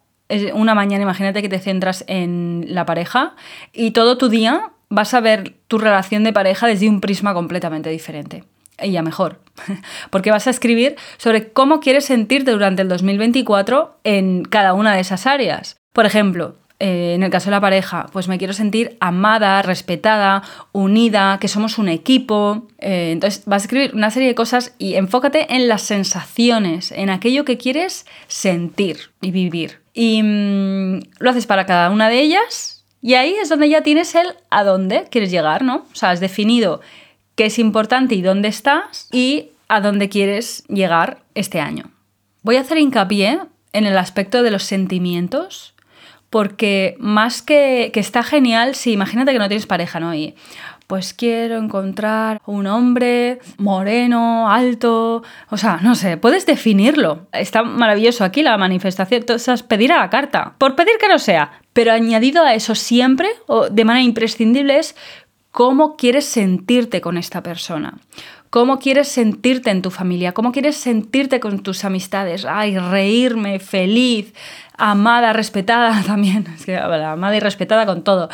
una 0.53 0.73
mañana 0.73 1.03
imagínate 1.03 1.41
que 1.41 1.50
te 1.50 1.59
centras 1.59 2.03
en 2.07 2.65
la 2.69 2.85
pareja 2.85 3.35
y 3.71 3.91
todo 3.91 4.17
tu 4.17 4.29
día 4.29 4.71
vas 4.89 5.13
a 5.13 5.21
ver 5.21 5.55
tu 5.67 5.77
relación 5.77 6.23
de 6.23 6.33
pareja 6.33 6.67
desde 6.67 6.89
un 6.89 7.01
prisma 7.01 7.33
completamente 7.33 7.89
diferente 7.89 8.43
y 8.81 8.91
ya 8.91 9.01
mejor, 9.01 9.39
porque 10.09 10.31
vas 10.31 10.47
a 10.47 10.50
escribir 10.50 10.95
sobre 11.17 11.51
cómo 11.51 11.79
quieres 11.79 12.05
sentirte 12.05 12.51
durante 12.51 12.81
el 12.81 12.89
2024 12.89 14.00
en 14.03 14.43
cada 14.43 14.73
una 14.73 14.93
de 14.95 15.01
esas 15.01 15.27
áreas. 15.27 15.77
Por 15.93 16.05
ejemplo, 16.05 16.55
eh, 16.79 17.13
en 17.13 17.23
el 17.23 17.29
caso 17.29 17.45
de 17.45 17.51
la 17.51 17.62
pareja, 17.62 18.07
pues 18.12 18.27
me 18.27 18.38
quiero 18.38 18.51
sentir 18.51 18.97
amada, 19.00 19.62
respetada, 19.62 20.43
unida, 20.73 21.38
que 21.39 21.47
somos 21.47 21.77
un 21.77 21.88
equipo. 21.88 22.67
Eh, 22.79 23.12
entonces 23.13 23.43
vas 23.45 23.62
a 23.62 23.65
escribir 23.65 23.91
una 23.93 24.12
serie 24.12 24.27
de 24.27 24.35
cosas 24.35 24.73
y 24.79 24.95
enfócate 24.95 25.55
en 25.55 25.69
las 25.69 25.83
sensaciones, 25.83 26.91
en 26.91 27.09
aquello 27.09 27.45
que 27.45 27.57
quieres 27.57 28.05
sentir 28.27 29.12
y 29.21 29.31
vivir. 29.31 29.79
Y 29.93 30.21
mm, 30.23 31.00
lo 31.19 31.29
haces 31.29 31.45
para 31.45 31.65
cada 31.65 31.89
una 31.89 32.09
de 32.09 32.19
ellas 32.19 32.83
y 33.01 33.13
ahí 33.13 33.35
es 33.41 33.50
donde 33.50 33.69
ya 33.69 33.83
tienes 33.83 34.15
el 34.15 34.27
a 34.50 34.63
dónde 34.63 35.05
quieres 35.12 35.29
llegar, 35.29 35.63
¿no? 35.63 35.85
O 35.91 35.95
sea, 35.95 36.09
has 36.09 36.19
definido 36.19 36.81
qué 37.35 37.45
es 37.45 37.59
importante 37.59 38.15
y 38.15 38.21
dónde 38.21 38.47
estás 38.47 39.07
y 39.12 39.51
a 39.67 39.79
dónde 39.79 40.09
quieres 40.09 40.63
llegar 40.67 41.21
este 41.35 41.59
año. 41.59 41.91
Voy 42.41 42.55
a 42.55 42.62
hacer 42.62 42.77
hincapié 42.77 43.39
en 43.73 43.85
el 43.85 43.97
aspecto 43.97 44.43
de 44.43 44.51
los 44.51 44.63
sentimientos 44.63 45.72
porque 46.33 46.95
más 46.97 47.43
que, 47.43 47.91
que 47.93 47.99
está 47.99 48.23
genial, 48.23 48.73
si 48.73 48.91
imagínate 48.91 49.33
que 49.33 49.37
no 49.37 49.47
tienes 49.47 49.67
pareja, 49.67 49.99
¿no? 49.99 50.15
Y 50.15 50.33
pues 50.87 51.13
quiero 51.13 51.59
encontrar 51.59 52.41
un 52.47 52.65
hombre 52.65 53.37
moreno, 53.59 54.49
alto, 54.49 55.21
o 55.51 55.57
sea, 55.57 55.77
no 55.83 55.93
sé, 55.93 56.17
puedes 56.17 56.47
definirlo. 56.47 57.27
Está 57.33 57.61
maravilloso 57.61 58.23
aquí 58.23 58.41
la 58.41 58.57
manifestación, 58.57 59.25
sea, 59.37 59.57
pedir 59.57 59.93
a 59.93 59.99
la 59.99 60.09
carta, 60.09 60.55
por 60.57 60.75
pedir 60.75 60.95
que 60.99 61.07
no 61.07 61.19
sea, 61.19 61.51
pero 61.71 61.91
añadido 61.91 62.43
a 62.43 62.55
eso 62.55 62.73
siempre, 62.73 63.29
o 63.45 63.69
de 63.69 63.85
manera 63.85 64.03
imprescindible, 64.03 64.79
es 64.79 64.95
cómo 65.51 65.97
quieres 65.97 66.25
sentirte 66.25 66.99
con 66.99 67.17
esta 67.17 67.43
persona. 67.43 67.99
¿Cómo 68.53 68.77
quieres 68.77 69.07
sentirte 69.07 69.72
en 69.72 69.81
tu 69.81 69.89
familia? 69.89 70.33
¿Cómo 70.36 70.51
quieres 70.51 70.77
sentirte 70.77 71.39
con 71.39 71.63
tus 71.63 71.83
amistades? 71.86 72.45
Ay, 72.45 72.77
reírme, 72.77 73.57
feliz, 73.57 74.31
amada, 74.77 75.33
respetada 75.33 76.03
también. 76.05 76.45
Es 76.55 76.63
que 76.63 76.77
amada 76.77 77.36
y 77.36 77.39
respetada 77.39 77.88
con 77.88 78.03
todo. 78.03 78.29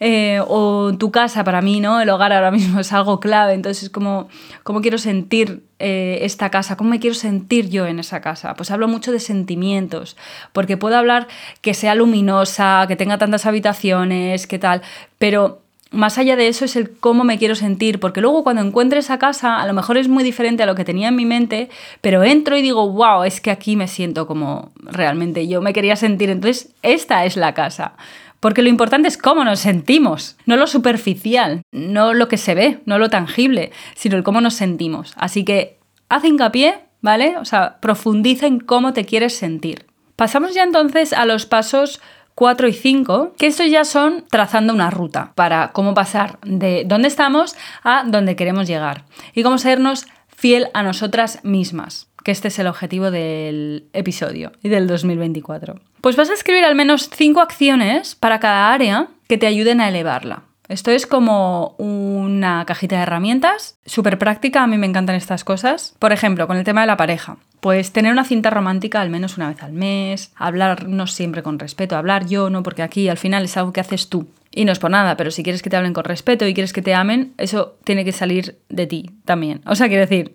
Eh, 0.00 0.40
o 0.48 0.94
tu 0.96 1.10
casa 1.10 1.44
para 1.44 1.60
mí, 1.60 1.80
¿no? 1.80 2.00
El 2.00 2.08
hogar 2.08 2.32
ahora 2.32 2.50
mismo 2.50 2.80
es 2.80 2.94
algo 2.94 3.20
clave. 3.20 3.52
Entonces, 3.52 3.90
¿cómo, 3.90 4.28
cómo 4.62 4.80
quiero 4.80 4.96
sentir 4.96 5.64
eh, 5.78 6.20
esta 6.22 6.50
casa? 6.50 6.78
¿Cómo 6.78 6.88
me 6.88 6.98
quiero 6.98 7.14
sentir 7.14 7.68
yo 7.68 7.86
en 7.86 7.98
esa 7.98 8.22
casa? 8.22 8.54
Pues 8.54 8.70
hablo 8.70 8.88
mucho 8.88 9.12
de 9.12 9.20
sentimientos, 9.20 10.16
porque 10.54 10.78
puedo 10.78 10.96
hablar 10.96 11.28
que 11.60 11.74
sea 11.74 11.94
luminosa, 11.94 12.86
que 12.88 12.96
tenga 12.96 13.18
tantas 13.18 13.44
habitaciones, 13.44 14.46
que 14.46 14.58
tal, 14.58 14.80
pero 15.18 15.60
más 15.90 16.18
allá 16.18 16.36
de 16.36 16.48
eso 16.48 16.64
es 16.64 16.76
el 16.76 16.90
cómo 16.90 17.24
me 17.24 17.38
quiero 17.38 17.54
sentir, 17.54 18.00
porque 18.00 18.20
luego 18.20 18.44
cuando 18.44 18.62
encuentre 18.62 18.98
esa 18.98 19.18
casa, 19.18 19.60
a 19.60 19.66
lo 19.66 19.72
mejor 19.72 19.96
es 19.96 20.08
muy 20.08 20.22
diferente 20.22 20.62
a 20.62 20.66
lo 20.66 20.74
que 20.74 20.84
tenía 20.84 21.08
en 21.08 21.16
mi 21.16 21.24
mente, 21.24 21.70
pero 22.00 22.22
entro 22.22 22.56
y 22.56 22.62
digo, 22.62 22.90
wow, 22.90 23.24
es 23.24 23.40
que 23.40 23.50
aquí 23.50 23.76
me 23.76 23.88
siento 23.88 24.26
como 24.26 24.72
realmente 24.82 25.48
yo 25.48 25.62
me 25.62 25.72
quería 25.72 25.96
sentir, 25.96 26.30
entonces 26.30 26.74
esta 26.82 27.24
es 27.24 27.36
la 27.36 27.54
casa. 27.54 27.94
Porque 28.40 28.62
lo 28.62 28.68
importante 28.68 29.08
es 29.08 29.18
cómo 29.18 29.44
nos 29.44 29.58
sentimos, 29.58 30.36
no 30.46 30.56
lo 30.56 30.66
superficial, 30.68 31.62
no 31.72 32.14
lo 32.14 32.28
que 32.28 32.36
se 32.36 32.54
ve, 32.54 32.78
no 32.84 32.98
lo 32.98 33.10
tangible, 33.10 33.72
sino 33.96 34.16
el 34.16 34.22
cómo 34.22 34.40
nos 34.40 34.54
sentimos. 34.54 35.12
Así 35.16 35.44
que 35.44 35.78
haz 36.08 36.24
hincapié, 36.24 36.80
¿vale? 37.00 37.36
O 37.38 37.44
sea, 37.44 37.78
profundiza 37.80 38.46
en 38.46 38.60
cómo 38.60 38.92
te 38.92 39.04
quieres 39.04 39.36
sentir. 39.36 39.86
Pasamos 40.14 40.54
ya 40.54 40.62
entonces 40.62 41.12
a 41.12 41.24
los 41.26 41.46
pasos 41.46 42.00
4 42.38 42.68
y 42.68 42.72
5, 42.72 43.34
que 43.36 43.48
estos 43.48 43.68
ya 43.68 43.82
son 43.82 44.24
trazando 44.30 44.72
una 44.72 44.90
ruta 44.90 45.32
para 45.34 45.72
cómo 45.72 45.92
pasar 45.92 46.38
de 46.44 46.84
dónde 46.86 47.08
estamos 47.08 47.56
a 47.82 48.04
dónde 48.06 48.36
queremos 48.36 48.68
llegar 48.68 49.06
y 49.34 49.42
cómo 49.42 49.58
sernos 49.58 50.06
fiel 50.28 50.68
a 50.72 50.84
nosotras 50.84 51.40
mismas, 51.42 52.06
que 52.22 52.30
este 52.30 52.46
es 52.46 52.60
el 52.60 52.68
objetivo 52.68 53.10
del 53.10 53.88
episodio 53.92 54.52
y 54.62 54.68
del 54.68 54.86
2024. 54.86 55.80
Pues 56.00 56.14
vas 56.14 56.30
a 56.30 56.34
escribir 56.34 56.64
al 56.64 56.76
menos 56.76 57.10
5 57.12 57.40
acciones 57.40 58.14
para 58.14 58.38
cada 58.38 58.72
área 58.72 59.08
que 59.26 59.36
te 59.36 59.48
ayuden 59.48 59.80
a 59.80 59.88
elevarla. 59.88 60.44
Esto 60.68 60.90
es 60.90 61.06
como 61.06 61.74
una 61.78 62.64
cajita 62.66 62.96
de 62.96 63.02
herramientas, 63.02 63.78
súper 63.86 64.18
práctica, 64.18 64.62
a 64.62 64.66
mí 64.66 64.76
me 64.76 64.86
encantan 64.86 65.16
estas 65.16 65.42
cosas. 65.42 65.94
Por 65.98 66.12
ejemplo, 66.12 66.46
con 66.46 66.58
el 66.58 66.64
tema 66.64 66.82
de 66.82 66.86
la 66.86 66.98
pareja. 66.98 67.38
Pues 67.60 67.92
tener 67.92 68.12
una 68.12 68.24
cinta 68.24 68.50
romántica 68.50 69.00
al 69.00 69.08
menos 69.08 69.38
una 69.38 69.48
vez 69.48 69.62
al 69.62 69.72
mes, 69.72 70.30
hablarnos 70.36 71.12
siempre 71.12 71.42
con 71.42 71.58
respeto, 71.58 71.96
hablar 71.96 72.26
yo, 72.26 72.50
¿no? 72.50 72.62
Porque 72.62 72.82
aquí 72.82 73.08
al 73.08 73.16
final 73.16 73.44
es 73.44 73.56
algo 73.56 73.72
que 73.72 73.80
haces 73.80 74.08
tú. 74.08 74.28
Y 74.50 74.64
no 74.64 74.72
es 74.72 74.78
por 74.78 74.90
nada, 74.90 75.16
pero 75.16 75.30
si 75.30 75.42
quieres 75.42 75.62
que 75.62 75.70
te 75.70 75.76
hablen 75.76 75.92
con 75.92 76.04
respeto 76.04 76.46
y 76.46 76.54
quieres 76.54 76.72
que 76.72 76.82
te 76.82 76.94
amen, 76.94 77.32
eso 77.38 77.76
tiene 77.84 78.04
que 78.04 78.12
salir 78.12 78.58
de 78.68 78.86
ti 78.86 79.10
también. 79.24 79.62
O 79.66 79.74
sea, 79.74 79.88
quiero 79.88 80.02
decir, 80.02 80.32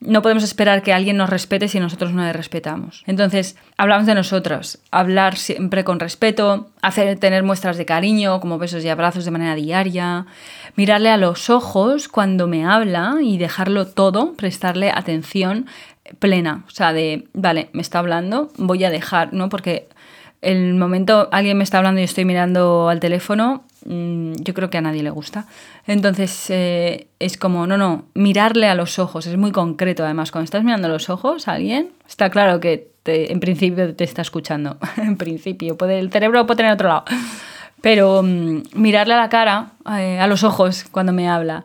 no 0.00 0.22
podemos 0.22 0.44
esperar 0.44 0.82
que 0.82 0.92
alguien 0.92 1.16
nos 1.16 1.28
respete 1.28 1.68
si 1.68 1.80
nosotros 1.80 2.12
no 2.12 2.22
le 2.22 2.32
respetamos. 2.32 3.02
Entonces, 3.06 3.56
hablamos 3.76 4.06
de 4.06 4.14
nosotros, 4.14 4.78
hablar 4.90 5.36
siempre 5.36 5.82
con 5.84 5.98
respeto, 5.98 6.68
hacer, 6.82 7.18
tener 7.18 7.42
muestras 7.42 7.76
de 7.76 7.86
cariño, 7.86 8.40
como 8.40 8.58
besos 8.58 8.84
y 8.84 8.88
abrazos 8.88 9.24
de 9.24 9.30
manera 9.32 9.54
diaria, 9.54 10.26
mirarle 10.76 11.10
a 11.10 11.16
los 11.16 11.50
ojos 11.50 12.08
cuando 12.08 12.46
me 12.46 12.64
habla 12.64 13.16
y 13.20 13.38
dejarlo 13.38 13.86
todo, 13.86 14.34
prestarle 14.34 14.90
atención 14.90 15.66
plena, 16.18 16.64
o 16.66 16.70
sea, 16.70 16.92
de, 16.92 17.28
vale, 17.34 17.68
me 17.72 17.82
está 17.82 17.98
hablando, 17.98 18.50
voy 18.56 18.84
a 18.84 18.90
dejar, 18.90 19.32
¿no? 19.34 19.48
Porque 19.48 19.88
el 20.40 20.74
momento 20.74 21.28
alguien 21.32 21.58
me 21.58 21.64
está 21.64 21.78
hablando 21.78 22.00
y 22.00 22.04
estoy 22.04 22.24
mirando 22.24 22.88
al 22.88 23.00
teléfono, 23.00 23.64
mm, 23.84 24.34
yo 24.36 24.54
creo 24.54 24.70
que 24.70 24.78
a 24.78 24.80
nadie 24.80 25.02
le 25.02 25.10
gusta. 25.10 25.46
Entonces 25.86 26.46
eh, 26.50 27.08
es 27.18 27.36
como, 27.36 27.66
no, 27.66 27.76
no, 27.76 28.06
mirarle 28.14 28.68
a 28.68 28.74
los 28.74 28.98
ojos, 28.98 29.26
es 29.26 29.36
muy 29.36 29.52
concreto 29.52 30.04
además. 30.04 30.30
Cuando 30.30 30.44
estás 30.44 30.64
mirando 30.64 30.88
los 30.88 31.10
ojos 31.10 31.48
a 31.48 31.52
alguien, 31.52 31.90
está 32.06 32.30
claro 32.30 32.60
que 32.60 32.90
en 33.08 33.40
principio 33.40 33.94
te 33.94 34.04
está 34.04 34.22
escuchando. 34.22 34.78
en 34.96 35.16
principio, 35.16 35.76
puede, 35.76 35.98
el 35.98 36.10
cerebro 36.10 36.46
puede 36.46 36.58
tener 36.58 36.72
otro 36.72 36.88
lado. 36.88 37.04
Pero 37.80 38.22
mm, 38.22 38.62
mirarle 38.74 39.14
a 39.14 39.18
la 39.18 39.28
cara, 39.28 39.72
eh, 39.98 40.18
a 40.18 40.26
los 40.26 40.44
ojos 40.44 40.84
cuando 40.90 41.12
me 41.12 41.28
habla. 41.28 41.64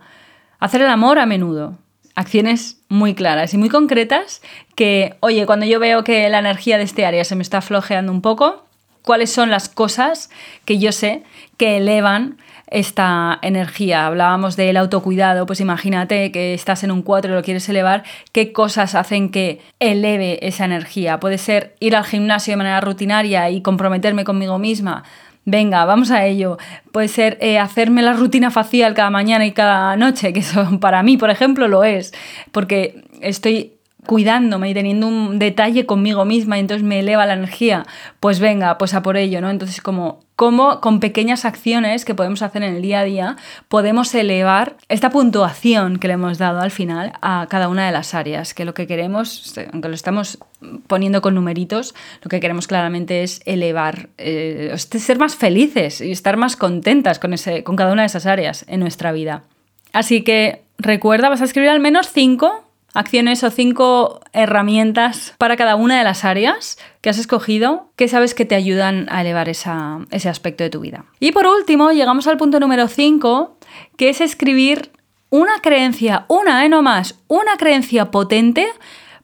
Hacer 0.59 0.81
el 0.81 0.87
amor 0.87 1.19
a 1.19 1.25
menudo. 1.25 1.77
Acciones 2.15 2.79
muy 2.89 3.15
claras 3.15 3.53
y 3.55 3.57
muy 3.57 3.69
concretas 3.69 4.41
que, 4.75 5.15
oye, 5.19 5.47
cuando 5.47 5.65
yo 5.65 5.79
veo 5.79 6.03
que 6.03 6.29
la 6.29 6.39
energía 6.39 6.77
de 6.77 6.83
este 6.83 7.07
área 7.07 7.23
se 7.23 7.35
me 7.35 7.41
está 7.41 7.59
flojeando 7.61 8.11
un 8.11 8.21
poco, 8.21 8.65
¿cuáles 9.03 9.31
son 9.31 9.49
las 9.49 9.69
cosas 9.69 10.29
que 10.65 10.79
yo 10.79 10.91
sé 10.91 11.23
que 11.57 11.77
elevan 11.77 12.37
esta 12.73 13.37
energía. 13.43 14.07
Hablábamos 14.07 14.55
del 14.55 14.77
autocuidado, 14.77 15.45
pues 15.45 15.61
imagínate 15.61 16.31
que 16.31 16.55
estás 16.55 16.83
en 16.83 16.91
un 16.91 17.03
4 17.03 17.31
y 17.31 17.35
lo 17.35 17.43
quieres 17.43 17.69
elevar, 17.69 18.03
¿qué 18.31 18.51
cosas 18.51 18.95
hacen 18.95 19.29
que 19.29 19.61
eleve 19.79 20.45
esa 20.45 20.65
energía? 20.65 21.19
Puede 21.19 21.37
ser 21.37 21.75
ir 21.79 21.95
al 21.95 22.03
gimnasio 22.03 22.53
de 22.53 22.57
manera 22.57 22.81
rutinaria 22.81 23.49
y 23.51 23.61
comprometerme 23.61 24.23
conmigo 24.23 24.57
misma. 24.57 25.03
Venga, 25.45 25.85
vamos 25.85 26.09
a 26.09 26.25
ello. 26.25 26.57
Puede 26.91 27.09
ser 27.09 27.37
eh, 27.41 27.59
hacerme 27.59 28.01
la 28.01 28.13
rutina 28.13 28.49
facial 28.49 28.95
cada 28.95 29.11
mañana 29.11 29.45
y 29.45 29.51
cada 29.51 29.95
noche, 29.95 30.33
que 30.33 30.39
eso 30.39 30.67
para 30.79 31.03
mí, 31.03 31.15
por 31.17 31.29
ejemplo, 31.29 31.67
lo 31.67 31.83
es, 31.83 32.11
porque 32.51 33.03
estoy 33.21 33.73
cuidándome 34.05 34.69
y 34.69 34.73
teniendo 34.73 35.07
un 35.07 35.39
detalle 35.39 35.85
conmigo 35.85 36.25
misma 36.25 36.57
y 36.57 36.61
entonces 36.61 36.83
me 36.83 36.99
eleva 36.99 37.25
la 37.25 37.33
energía, 37.33 37.85
pues 38.19 38.39
venga, 38.39 38.77
pues 38.77 38.93
a 38.93 39.01
por 39.01 39.17
ello, 39.17 39.41
¿no? 39.41 39.49
Entonces 39.49 39.81
como 39.81 40.19
cómo 40.35 40.81
con 40.81 40.99
pequeñas 40.99 41.45
acciones 41.45 42.05
que 42.05 42.15
podemos 42.15 42.41
hacer 42.41 42.63
en 42.63 42.75
el 42.75 42.81
día 42.81 43.01
a 43.01 43.03
día 43.03 43.37
podemos 43.67 44.13
elevar 44.15 44.75
esta 44.89 45.09
puntuación 45.09 45.99
que 45.99 46.07
le 46.07 46.15
hemos 46.15 46.37
dado 46.37 46.59
al 46.59 46.71
final 46.71 47.13
a 47.21 47.47
cada 47.49 47.67
una 47.69 47.85
de 47.85 47.91
las 47.91 48.13
áreas, 48.13 48.53
que 48.53 48.65
lo 48.65 48.73
que 48.73 48.87
queremos, 48.87 49.53
aunque 49.71 49.89
lo 49.89 49.95
estamos 49.95 50.39
poniendo 50.87 51.21
con 51.21 51.35
numeritos, 51.35 51.93
lo 52.21 52.29
que 52.29 52.39
queremos 52.39 52.67
claramente 52.67 53.23
es 53.23 53.41
elevar, 53.45 54.09
eh, 54.17 54.75
ser 54.77 55.19
más 55.19 55.35
felices 55.35 56.01
y 56.01 56.11
estar 56.11 56.37
más 56.37 56.55
contentas 56.55 57.19
con, 57.19 57.33
ese, 57.33 57.63
con 57.63 57.75
cada 57.75 57.93
una 57.93 58.01
de 58.01 58.07
esas 58.07 58.25
áreas 58.25 58.65
en 58.67 58.79
nuestra 58.79 59.11
vida. 59.11 59.43
Así 59.91 60.23
que 60.23 60.63
recuerda, 60.77 61.29
vas 61.29 61.41
a 61.41 61.45
escribir 61.45 61.69
al 61.69 61.79
menos 61.79 62.09
cinco 62.11 62.62
acciones 62.93 63.43
o 63.43 63.49
cinco 63.49 64.21
herramientas 64.33 65.33
para 65.37 65.57
cada 65.57 65.75
una 65.75 65.97
de 65.97 66.03
las 66.03 66.25
áreas 66.25 66.77
que 67.01 67.09
has 67.09 67.17
escogido 67.17 67.91
que 67.95 68.07
sabes 68.07 68.33
que 68.33 68.45
te 68.45 68.55
ayudan 68.55 69.07
a 69.09 69.21
elevar 69.21 69.49
ese 69.49 70.29
aspecto 70.29 70.63
de 70.63 70.69
tu 70.69 70.79
vida. 70.79 71.05
Y 71.19 71.31
por 71.31 71.47
último, 71.47 71.91
llegamos 71.91 72.27
al 72.27 72.37
punto 72.37 72.59
número 72.59 72.87
5, 72.87 73.57
que 73.97 74.09
es 74.09 74.21
escribir 74.21 74.91
una 75.29 75.59
creencia, 75.61 76.25
una, 76.27 76.63
¿eh? 76.63 76.69
no 76.69 76.81
más, 76.81 77.19
una 77.27 77.57
creencia 77.57 78.11
potente 78.11 78.67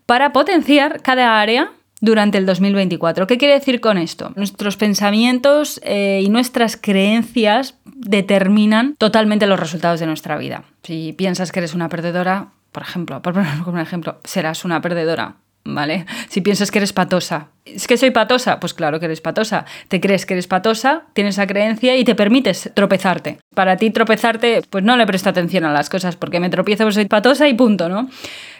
para 0.05 0.33
potenciar 0.33 1.01
cada 1.03 1.39
área 1.39 1.71
durante 2.01 2.37
el 2.37 2.45
2024. 2.45 3.27
¿Qué 3.27 3.37
quiere 3.37 3.53
decir 3.53 3.79
con 3.79 3.97
esto? 3.97 4.31
Nuestros 4.35 4.77
pensamientos 4.77 5.79
eh, 5.83 6.21
y 6.23 6.29
nuestras 6.29 6.77
creencias 6.77 7.75
determinan 7.85 8.95
totalmente 8.97 9.45
los 9.45 9.59
resultados 9.59 9.99
de 9.99 10.07
nuestra 10.07 10.37
vida. 10.37 10.63
Si 10.83 11.13
piensas 11.13 11.51
que 11.51 11.59
eres 11.59 11.75
una 11.75 11.89
perdedora, 11.89 12.53
por 12.71 12.83
ejemplo, 12.83 13.21
por 13.21 13.33
poner 13.33 13.49
un 13.65 13.79
ejemplo, 13.79 14.19
serás 14.23 14.65
una 14.65 14.81
perdedora. 14.81 15.35
¿Vale? 15.65 16.05
Si 16.29 16.41
piensas 16.41 16.71
que 16.71 16.79
eres 16.79 16.93
patosa. 16.93 17.49
¿Es 17.65 17.85
que 17.85 17.97
soy 17.97 18.09
patosa? 18.11 18.59
Pues 18.59 18.73
claro 18.73 18.99
que 18.99 19.05
eres 19.05 19.21
patosa. 19.21 19.65
Te 19.87 19.99
crees 19.99 20.25
que 20.25 20.33
eres 20.33 20.47
patosa, 20.47 21.03
tienes 21.13 21.35
esa 21.35 21.45
creencia 21.45 21.95
y 21.97 22.05
te 22.05 22.15
permites 22.15 22.71
tropezarte. 22.73 23.39
Para 23.53 23.77
ti 23.77 23.91
tropezarte, 23.91 24.61
pues 24.69 24.83
no 24.83 24.97
le 24.97 25.05
presta 25.05 25.29
atención 25.29 25.65
a 25.65 25.73
las 25.73 25.89
cosas, 25.89 26.15
porque 26.15 26.39
me 26.39 26.49
tropiezo 26.49 26.85
porque 26.85 26.95
soy 26.95 27.05
patosa 27.05 27.47
y 27.47 27.53
punto, 27.53 27.89
¿no? 27.89 28.09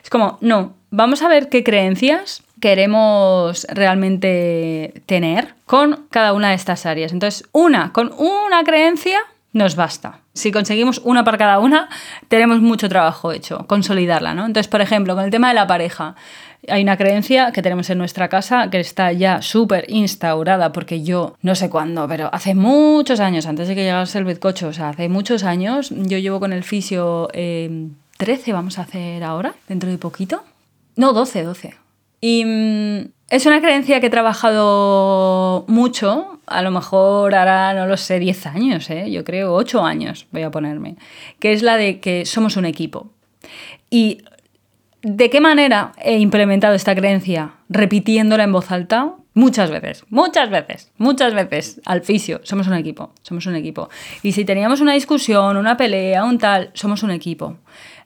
Es 0.03 0.09
como, 0.09 0.37
no, 0.41 0.75
vamos 0.91 1.23
a 1.23 1.29
ver 1.29 1.49
qué 1.49 1.63
creencias 1.63 2.43
queremos 2.59 3.65
realmente 3.69 5.01
tener 5.05 5.55
con 5.65 6.07
cada 6.11 6.33
una 6.33 6.49
de 6.49 6.55
estas 6.55 6.85
áreas. 6.85 7.13
Entonces, 7.13 7.47
una, 7.53 7.93
con 7.93 8.11
una 8.17 8.63
creencia 8.63 9.19
nos 9.51 9.75
basta. 9.75 10.21
Si 10.33 10.51
conseguimos 10.51 11.01
una 11.03 11.23
para 11.23 11.37
cada 11.37 11.59
una, 11.59 11.89
tenemos 12.27 12.61
mucho 12.61 12.87
trabajo 12.87 13.31
hecho, 13.31 13.65
consolidarla, 13.67 14.33
¿no? 14.33 14.45
Entonces, 14.45 14.67
por 14.67 14.81
ejemplo, 14.81 15.15
con 15.15 15.25
el 15.25 15.31
tema 15.31 15.49
de 15.49 15.55
la 15.55 15.67
pareja, 15.67 16.15
hay 16.67 16.83
una 16.83 16.97
creencia 16.97 17.51
que 17.51 17.61
tenemos 17.61 17.89
en 17.89 17.97
nuestra 17.97 18.27
casa 18.27 18.69
que 18.69 18.79
está 18.79 19.11
ya 19.11 19.41
súper 19.41 19.85
instaurada, 19.89 20.71
porque 20.71 21.03
yo 21.03 21.35
no 21.41 21.55
sé 21.55 21.69
cuándo, 21.69 22.07
pero 22.07 22.29
hace 22.33 22.53
muchos 22.53 23.19
años, 23.19 23.45
antes 23.45 23.67
de 23.67 23.75
que 23.75 23.83
llegase 23.83 24.17
el 24.17 24.25
bizcocho, 24.25 24.67
o 24.67 24.73
sea, 24.73 24.89
hace 24.89 25.09
muchos 25.09 25.43
años, 25.43 25.89
yo 25.91 26.17
llevo 26.17 26.39
con 26.39 26.53
el 26.53 26.63
fisio 26.63 27.27
13, 27.31 28.53
vamos 28.53 28.77
a 28.77 28.83
hacer 28.83 29.23
ahora, 29.23 29.55
dentro 29.67 29.89
de 29.89 29.97
poquito. 29.97 30.43
No, 30.95 31.13
12, 31.13 31.43
12. 31.43 31.75
Y 32.21 32.43
mm, 32.45 33.11
es 33.29 33.45
una 33.45 33.61
creencia 33.61 33.99
que 34.01 34.07
he 34.07 34.09
trabajado 34.09 35.63
mucho, 35.67 36.38
a 36.49 36.61
lo 36.61 36.71
mejor 36.71 37.35
ahora, 37.35 37.73
no 37.73 37.87
lo 37.87 37.97
sé, 37.97 38.19
10 38.19 38.45
años, 38.47 38.89
¿eh? 38.89 39.11
yo 39.11 39.23
creo, 39.23 39.53
8 39.53 39.83
años 39.85 40.27
voy 40.31 40.43
a 40.43 40.51
ponerme, 40.51 40.95
que 41.39 41.53
es 41.53 41.61
la 41.61 41.77
de 41.77 41.99
que 41.99 42.25
somos 42.25 42.57
un 42.57 42.65
equipo. 42.65 43.11
¿Y 43.89 44.23
de 45.01 45.29
qué 45.29 45.41
manera 45.41 45.93
he 46.03 46.17
implementado 46.17 46.73
esta 46.73 46.95
creencia? 46.95 47.53
Repitiéndola 47.69 48.43
en 48.43 48.51
voz 48.51 48.71
alta 48.71 49.15
muchas 49.33 49.71
veces, 49.71 50.03
muchas 50.09 50.49
veces, 50.49 50.91
muchas 50.97 51.33
veces 51.33 51.81
al 51.85 52.01
fisio. 52.01 52.41
Somos 52.43 52.67
un 52.67 52.73
equipo, 52.73 53.13
somos 53.21 53.45
un 53.45 53.55
equipo. 53.55 53.89
Y 54.21 54.33
si 54.33 54.43
teníamos 54.43 54.81
una 54.81 54.93
discusión, 54.93 55.55
una 55.57 55.77
pelea, 55.77 56.25
un 56.25 56.37
tal, 56.37 56.71
somos 56.73 57.03
un 57.03 57.11
equipo. 57.11 57.57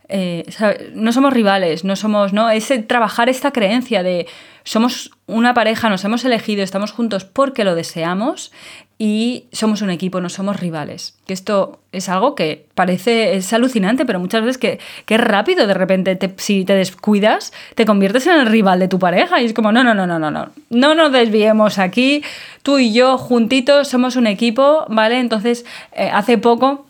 Eh, 0.10 0.46
no 0.94 1.12
somos 1.13 1.34
rivales, 1.34 1.84
no 1.84 1.96
somos, 1.96 2.34
no, 2.34 2.50
es 2.50 2.72
trabajar 2.88 3.30
esta 3.30 3.52
creencia 3.52 4.04
de 4.04 4.28
somos 4.63 5.12
una 5.28 5.54
pareja, 5.54 5.89
nos 5.89 6.04
hemos 6.06 6.24
elegido, 6.26 6.63
estamos 6.63 6.92
juntos 6.92 7.26
porque 7.26 7.63
lo 7.63 7.76
deseamos 7.76 8.52
y 8.98 9.48
somos 9.52 9.82
un 9.82 9.89
equipo, 9.89 10.22
no 10.22 10.30
somos 10.30 10.60
rivales. 10.60 11.18
Que 11.26 11.34
esto 11.34 11.80
es 11.92 12.08
algo 12.08 12.36
que 12.36 12.68
parece, 12.76 13.36
es 13.36 13.52
alucinante, 13.52 14.06
pero 14.06 14.20
muchas 14.20 14.42
veces 14.42 14.58
que, 14.58 14.80
que 15.06 15.18
rápido 15.18 15.68
de 15.68 15.74
repente, 15.74 16.18
si 16.38 16.63
te 16.63 16.74
descuidas, 16.74 17.52
te 17.76 17.86
conviertes 17.86 18.28
en 18.28 18.39
el 18.39 18.46
rival 18.46 18.80
de 18.80 18.88
tu 18.88 19.00
pareja 19.00 19.42
y 19.42 19.46
es 19.46 19.54
como, 19.54 19.72
no, 19.72 19.84
no, 19.84 19.94
no, 19.94 20.08
no, 20.08 20.20
no, 20.20 20.32
no, 20.32 20.50
no 20.70 20.96
nos 20.96 21.12
desviemos 21.12 21.80
aquí, 21.80 22.24
tú 22.62 22.80
y 22.80 22.94
yo 22.94 23.18
juntitos 23.18 23.89
somos 23.89 24.16
un 24.16 24.28
equipo, 24.28 24.86
¿vale? 24.88 25.20
Entonces, 25.20 25.66
eh, 25.94 26.10
hace 26.10 26.38
poco 26.38 26.86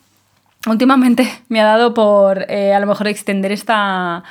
últimamente 0.68 1.28
me 1.50 1.62
ha 1.62 1.66
dado 1.66 1.94
por 1.94 2.46
eh, 2.50 2.74
a 2.74 2.80
lo 2.80 2.88
mejor 2.88 3.08
extender 3.08 3.52
esta 3.52 4.24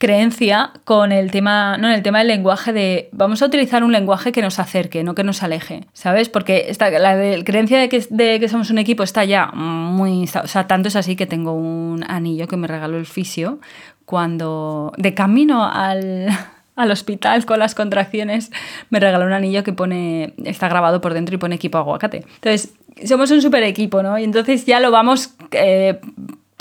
creencia 0.00 0.72
con 0.84 1.12
el 1.12 1.30
tema, 1.30 1.76
no, 1.76 1.88
en 1.88 1.94
el 1.94 2.02
tema 2.02 2.20
del 2.20 2.28
lenguaje 2.28 2.72
de 2.72 3.10
vamos 3.12 3.42
a 3.42 3.46
utilizar 3.46 3.84
un 3.84 3.92
lenguaje 3.92 4.32
que 4.32 4.40
nos 4.40 4.58
acerque, 4.58 5.04
no 5.04 5.14
que 5.14 5.24
nos 5.24 5.42
aleje, 5.42 5.84
¿sabes? 5.92 6.30
Porque 6.30 6.66
esta, 6.68 6.88
la 6.90 7.14
creencia 7.44 7.78
de 7.78 7.90
que, 7.90 8.06
de 8.08 8.40
que 8.40 8.48
somos 8.48 8.70
un 8.70 8.78
equipo 8.78 9.02
está 9.02 9.26
ya 9.26 9.48
muy, 9.52 10.24
o 10.24 10.46
sea, 10.46 10.66
tanto 10.66 10.88
es 10.88 10.96
así 10.96 11.16
que 11.16 11.26
tengo 11.26 11.52
un 11.52 12.02
anillo 12.08 12.48
que 12.48 12.56
me 12.56 12.66
regaló 12.66 12.96
el 12.96 13.04
fisio 13.04 13.60
cuando 14.06 14.92
de 14.96 15.12
camino 15.12 15.66
al 15.70 16.28
al 16.80 16.90
hospital 16.90 17.44
con 17.44 17.58
las 17.58 17.74
contracciones, 17.74 18.50
me 18.88 19.00
regaló 19.00 19.26
un 19.26 19.32
anillo 19.32 19.62
que 19.62 19.72
pone, 19.72 20.32
está 20.44 20.68
grabado 20.68 21.02
por 21.02 21.12
dentro 21.12 21.34
y 21.34 21.38
pone 21.38 21.56
equipo 21.56 21.76
aguacate. 21.76 22.24
Entonces, 22.36 22.72
somos 23.04 23.30
un 23.30 23.42
super 23.42 23.62
equipo, 23.62 24.02
¿no? 24.02 24.18
Y 24.18 24.24
entonces 24.24 24.66
ya 24.66 24.80
lo 24.80 24.90
vamos 24.90 25.34
eh, 25.52 26.00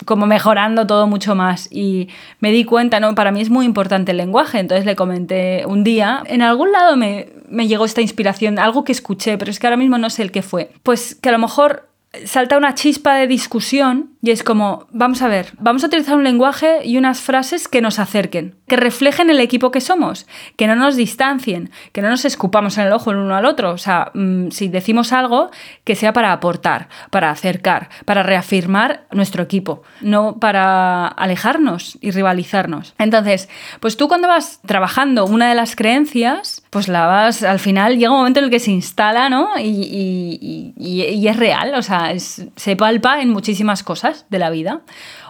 como 0.05 0.25
mejorando 0.25 0.87
todo 0.87 1.07
mucho 1.07 1.35
más. 1.35 1.67
Y 1.71 2.09
me 2.39 2.51
di 2.51 2.63
cuenta, 2.63 2.99
¿no? 2.99 3.15
Para 3.15 3.31
mí 3.31 3.41
es 3.41 3.49
muy 3.49 3.65
importante 3.65 4.11
el 4.11 4.17
lenguaje. 4.17 4.59
Entonces 4.59 4.85
le 4.85 4.95
comenté 4.95 5.65
un 5.65 5.83
día, 5.83 6.23
en 6.25 6.41
algún 6.41 6.71
lado 6.71 6.95
me, 6.95 7.29
me 7.49 7.67
llegó 7.67 7.85
esta 7.85 8.01
inspiración, 8.01 8.59
algo 8.59 8.83
que 8.83 8.91
escuché, 8.91 9.37
pero 9.37 9.51
es 9.51 9.59
que 9.59 9.67
ahora 9.67 9.77
mismo 9.77 9.97
no 9.97 10.09
sé 10.09 10.23
el 10.23 10.31
qué 10.31 10.41
fue. 10.41 10.71
Pues 10.83 11.15
que 11.15 11.29
a 11.29 11.31
lo 11.31 11.39
mejor 11.39 11.89
salta 12.25 12.57
una 12.57 12.73
chispa 12.73 13.15
de 13.15 13.27
discusión 13.27 14.17
y 14.21 14.31
es 14.31 14.43
como, 14.43 14.87
vamos 14.91 15.21
a 15.21 15.27
ver, 15.27 15.53
vamos 15.59 15.83
a 15.83 15.87
utilizar 15.87 16.15
un 16.17 16.23
lenguaje 16.23 16.85
y 16.85 16.97
unas 16.97 17.21
frases 17.21 17.67
que 17.67 17.81
nos 17.81 17.99
acerquen, 17.99 18.55
que 18.67 18.75
reflejen 18.75 19.29
el 19.29 19.39
equipo 19.39 19.71
que 19.71 19.79
somos, 19.79 20.27
que 20.57 20.67
no 20.67 20.75
nos 20.75 20.95
distancien, 20.95 21.69
que 21.93 22.01
no 22.01 22.09
nos 22.09 22.25
escupamos 22.25 22.77
en 22.77 22.87
el 22.87 22.93
ojo 22.93 23.11
el 23.11 23.17
uno 23.17 23.35
al 23.35 23.45
otro. 23.45 23.71
O 23.71 23.77
sea, 23.77 24.11
mm, 24.13 24.49
si 24.49 24.67
decimos 24.67 25.13
algo, 25.13 25.51
que 25.83 25.95
sea 25.95 26.11
para 26.11 26.33
aportar, 26.33 26.89
para 27.11 27.29
acercar, 27.29 27.89
para 28.05 28.23
reafirmar 28.23 29.05
nuestro 29.11 29.43
equipo, 29.43 29.83
no 30.01 30.39
para 30.39 31.07
alejarnos 31.07 31.97
y 32.01 32.11
rivalizarnos. 32.11 32.95
Entonces, 32.97 33.47
pues 33.79 33.97
tú 33.97 34.07
cuando 34.07 34.27
vas 34.27 34.59
trabajando 34.65 35.25
una 35.25 35.47
de 35.47 35.55
las 35.55 35.75
creencias, 35.75 36.63
pues 36.71 36.87
la 36.87 37.05
vas, 37.05 37.43
al 37.43 37.59
final 37.59 37.97
llega 37.97 38.11
un 38.11 38.17
momento 38.17 38.39
en 38.39 38.45
el 38.45 38.51
que 38.51 38.59
se 38.59 38.71
instala, 38.71 39.29
¿no? 39.29 39.51
Y, 39.59 40.73
y 40.75 41.27
es 41.27 41.37
real, 41.37 41.73
o 41.75 41.81
sea, 41.81 41.98
se 42.17 42.75
palpa 42.75 43.21
en 43.21 43.29
muchísimas 43.29 43.83
cosas 43.83 44.25
de 44.29 44.39
la 44.39 44.49
vida. 44.49 44.81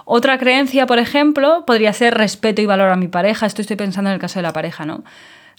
Otra 0.06 0.38
creencia, 0.38 0.86
por 0.86 1.00
ejemplo, 1.00 1.66
podría 1.66 1.94
ser 1.94 2.16
respeto 2.16 2.62
y 2.62 2.66
valor 2.66 2.90
a 2.90 2.96
mi 2.96 3.08
pareja. 3.08 3.46
Esto 3.46 3.62
estoy 3.62 3.76
pensando 3.76 4.10
en 4.10 4.16
el 4.16 4.20
caso 4.20 4.40
de 4.40 4.44
la 4.44 4.54
pareja, 4.54 4.86
¿no? 4.86 5.04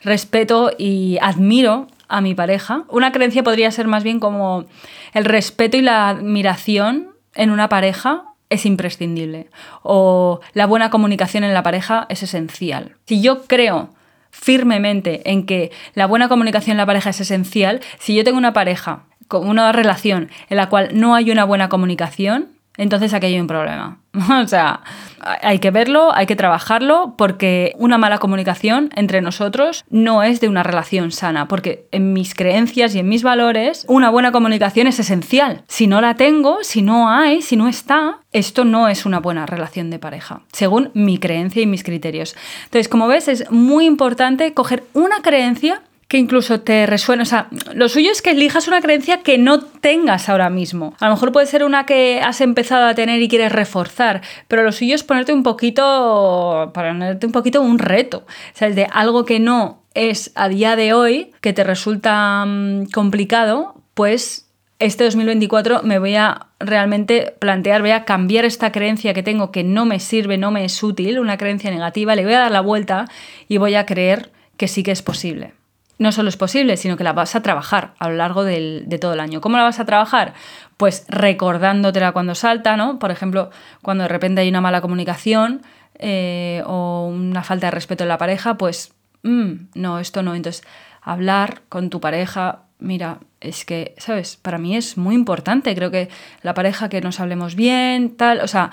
Respeto 0.02 0.72
y 0.76 1.18
admiro 1.20 1.86
a 2.08 2.20
mi 2.20 2.34
pareja. 2.34 2.84
Una 2.88 3.12
creencia 3.12 3.42
podría 3.42 3.70
ser 3.70 3.86
más 3.86 4.02
bien 4.02 4.18
como 4.18 4.64
el 5.12 5.24
respeto 5.24 5.76
y 5.76 5.82
la 5.82 6.08
admiración 6.08 7.10
en 7.34 7.50
una 7.50 7.68
pareja 7.68 8.24
es 8.48 8.66
imprescindible. 8.66 9.48
O 9.82 10.40
la 10.52 10.66
buena 10.66 10.90
comunicación 10.90 11.44
en 11.44 11.54
la 11.54 11.62
pareja 11.62 12.06
es 12.08 12.22
esencial. 12.22 12.96
Si 13.06 13.22
yo 13.22 13.44
creo 13.46 13.94
firmemente 14.30 15.30
en 15.30 15.46
que 15.46 15.70
la 15.94 16.06
buena 16.06 16.28
comunicación 16.28 16.72
en 16.72 16.78
la 16.78 16.86
pareja 16.86 17.10
es 17.10 17.20
esencial, 17.20 17.80
si 17.98 18.14
yo 18.14 18.24
tengo 18.24 18.38
una 18.38 18.52
pareja 18.52 19.04
una 19.38 19.72
relación 19.72 20.30
en 20.48 20.56
la 20.56 20.68
cual 20.68 20.90
no 20.92 21.14
hay 21.14 21.30
una 21.30 21.44
buena 21.44 21.68
comunicación, 21.68 22.48
entonces 22.76 23.12
aquí 23.12 23.26
hay 23.26 23.38
un 23.38 23.46
problema. 23.46 23.98
o 24.42 24.48
sea, 24.48 24.80
hay 25.20 25.58
que 25.58 25.70
verlo, 25.70 26.14
hay 26.14 26.26
que 26.26 26.36
trabajarlo, 26.36 27.14
porque 27.16 27.74
una 27.76 27.98
mala 27.98 28.18
comunicación 28.18 28.90
entre 28.96 29.20
nosotros 29.20 29.84
no 29.90 30.22
es 30.22 30.40
de 30.40 30.48
una 30.48 30.62
relación 30.62 31.12
sana, 31.12 31.46
porque 31.46 31.86
en 31.92 32.12
mis 32.12 32.34
creencias 32.34 32.94
y 32.94 33.00
en 33.00 33.08
mis 33.08 33.22
valores, 33.22 33.84
una 33.88 34.10
buena 34.10 34.32
comunicación 34.32 34.86
es 34.86 34.98
esencial. 34.98 35.62
Si 35.68 35.86
no 35.86 36.00
la 36.00 36.14
tengo, 36.14 36.58
si 36.62 36.82
no 36.82 37.10
hay, 37.10 37.42
si 37.42 37.56
no 37.56 37.68
está, 37.68 38.20
esto 38.32 38.64
no 38.64 38.88
es 38.88 39.04
una 39.04 39.20
buena 39.20 39.46
relación 39.46 39.90
de 39.90 39.98
pareja, 39.98 40.40
según 40.52 40.90
mi 40.94 41.18
creencia 41.18 41.62
y 41.62 41.66
mis 41.66 41.84
criterios. 41.84 42.34
Entonces, 42.64 42.88
como 42.88 43.08
ves, 43.08 43.28
es 43.28 43.50
muy 43.50 43.84
importante 43.84 44.54
coger 44.54 44.84
una 44.94 45.20
creencia 45.22 45.82
que 46.10 46.18
incluso 46.18 46.60
te 46.60 46.86
resuena. 46.86 47.22
O 47.22 47.26
sea, 47.26 47.46
lo 47.72 47.88
suyo 47.88 48.10
es 48.10 48.20
que 48.20 48.32
elijas 48.32 48.66
una 48.66 48.80
creencia 48.80 49.22
que 49.22 49.38
no 49.38 49.60
tengas 49.60 50.28
ahora 50.28 50.50
mismo. 50.50 50.92
A 50.98 51.06
lo 51.06 51.14
mejor 51.14 51.30
puede 51.30 51.46
ser 51.46 51.62
una 51.62 51.86
que 51.86 52.20
has 52.20 52.40
empezado 52.40 52.88
a 52.88 52.96
tener 52.96 53.22
y 53.22 53.28
quieres 53.28 53.52
reforzar, 53.52 54.20
pero 54.48 54.64
lo 54.64 54.72
suyo 54.72 54.96
es 54.96 55.04
ponerte 55.04 55.32
un 55.32 55.44
poquito, 55.44 56.72
ponerte 56.74 57.26
un 57.26 57.32
poquito 57.32 57.62
un 57.62 57.78
reto. 57.78 58.24
O 58.26 58.54
sea, 58.54 58.70
de 58.70 58.88
algo 58.90 59.24
que 59.24 59.38
no 59.38 59.84
es 59.94 60.32
a 60.34 60.48
día 60.48 60.74
de 60.74 60.94
hoy, 60.94 61.30
que 61.40 61.52
te 61.52 61.62
resulta 61.62 62.44
mm, 62.44 62.86
complicado, 62.86 63.80
pues 63.94 64.50
este 64.80 65.04
2024 65.04 65.82
me 65.84 66.00
voy 66.00 66.16
a 66.16 66.48
realmente 66.58 67.36
plantear, 67.38 67.82
voy 67.82 67.92
a 67.92 68.04
cambiar 68.04 68.44
esta 68.44 68.72
creencia 68.72 69.14
que 69.14 69.22
tengo 69.22 69.52
que 69.52 69.62
no 69.62 69.84
me 69.84 70.00
sirve, 70.00 70.38
no 70.38 70.50
me 70.50 70.64
es 70.64 70.82
útil, 70.82 71.20
una 71.20 71.36
creencia 71.36 71.70
negativa, 71.70 72.16
le 72.16 72.24
voy 72.24 72.34
a 72.34 72.40
dar 72.40 72.50
la 72.50 72.62
vuelta 72.62 73.04
y 73.46 73.58
voy 73.58 73.76
a 73.76 73.86
creer 73.86 74.32
que 74.56 74.66
sí 74.66 74.82
que 74.82 74.90
es 74.90 75.02
posible 75.02 75.59
no 76.00 76.12
solo 76.12 76.30
es 76.30 76.38
posible, 76.38 76.78
sino 76.78 76.96
que 76.96 77.04
la 77.04 77.12
vas 77.12 77.36
a 77.36 77.42
trabajar 77.42 77.92
a 77.98 78.08
lo 78.08 78.16
largo 78.16 78.42
de 78.42 78.98
todo 78.98 79.12
el 79.12 79.20
año. 79.20 79.42
¿Cómo 79.42 79.58
la 79.58 79.64
vas 79.64 79.80
a 79.80 79.84
trabajar? 79.84 80.32
Pues 80.78 81.04
recordándotela 81.08 82.12
cuando 82.12 82.34
salta, 82.34 82.78
¿no? 82.78 82.98
Por 82.98 83.10
ejemplo, 83.10 83.50
cuando 83.82 84.04
de 84.04 84.08
repente 84.08 84.40
hay 84.40 84.48
una 84.48 84.62
mala 84.62 84.80
comunicación 84.80 85.60
eh, 85.98 86.62
o 86.64 87.06
una 87.06 87.44
falta 87.44 87.66
de 87.66 87.72
respeto 87.72 88.04
en 88.04 88.08
la 88.08 88.16
pareja, 88.16 88.56
pues, 88.56 88.94
mm, 89.24 89.52
no, 89.74 89.98
esto 89.98 90.22
no. 90.22 90.34
Entonces, 90.34 90.66
hablar 91.02 91.60
con 91.68 91.90
tu 91.90 92.00
pareja, 92.00 92.62
mira, 92.78 93.18
es 93.42 93.66
que, 93.66 93.94
¿sabes? 93.98 94.38
Para 94.38 94.56
mí 94.56 94.74
es 94.78 94.96
muy 94.96 95.14
importante. 95.14 95.74
Creo 95.74 95.90
que 95.90 96.08
la 96.40 96.54
pareja 96.54 96.88
que 96.88 97.02
nos 97.02 97.20
hablemos 97.20 97.56
bien, 97.56 98.16
tal, 98.16 98.40
o 98.40 98.48
sea, 98.48 98.70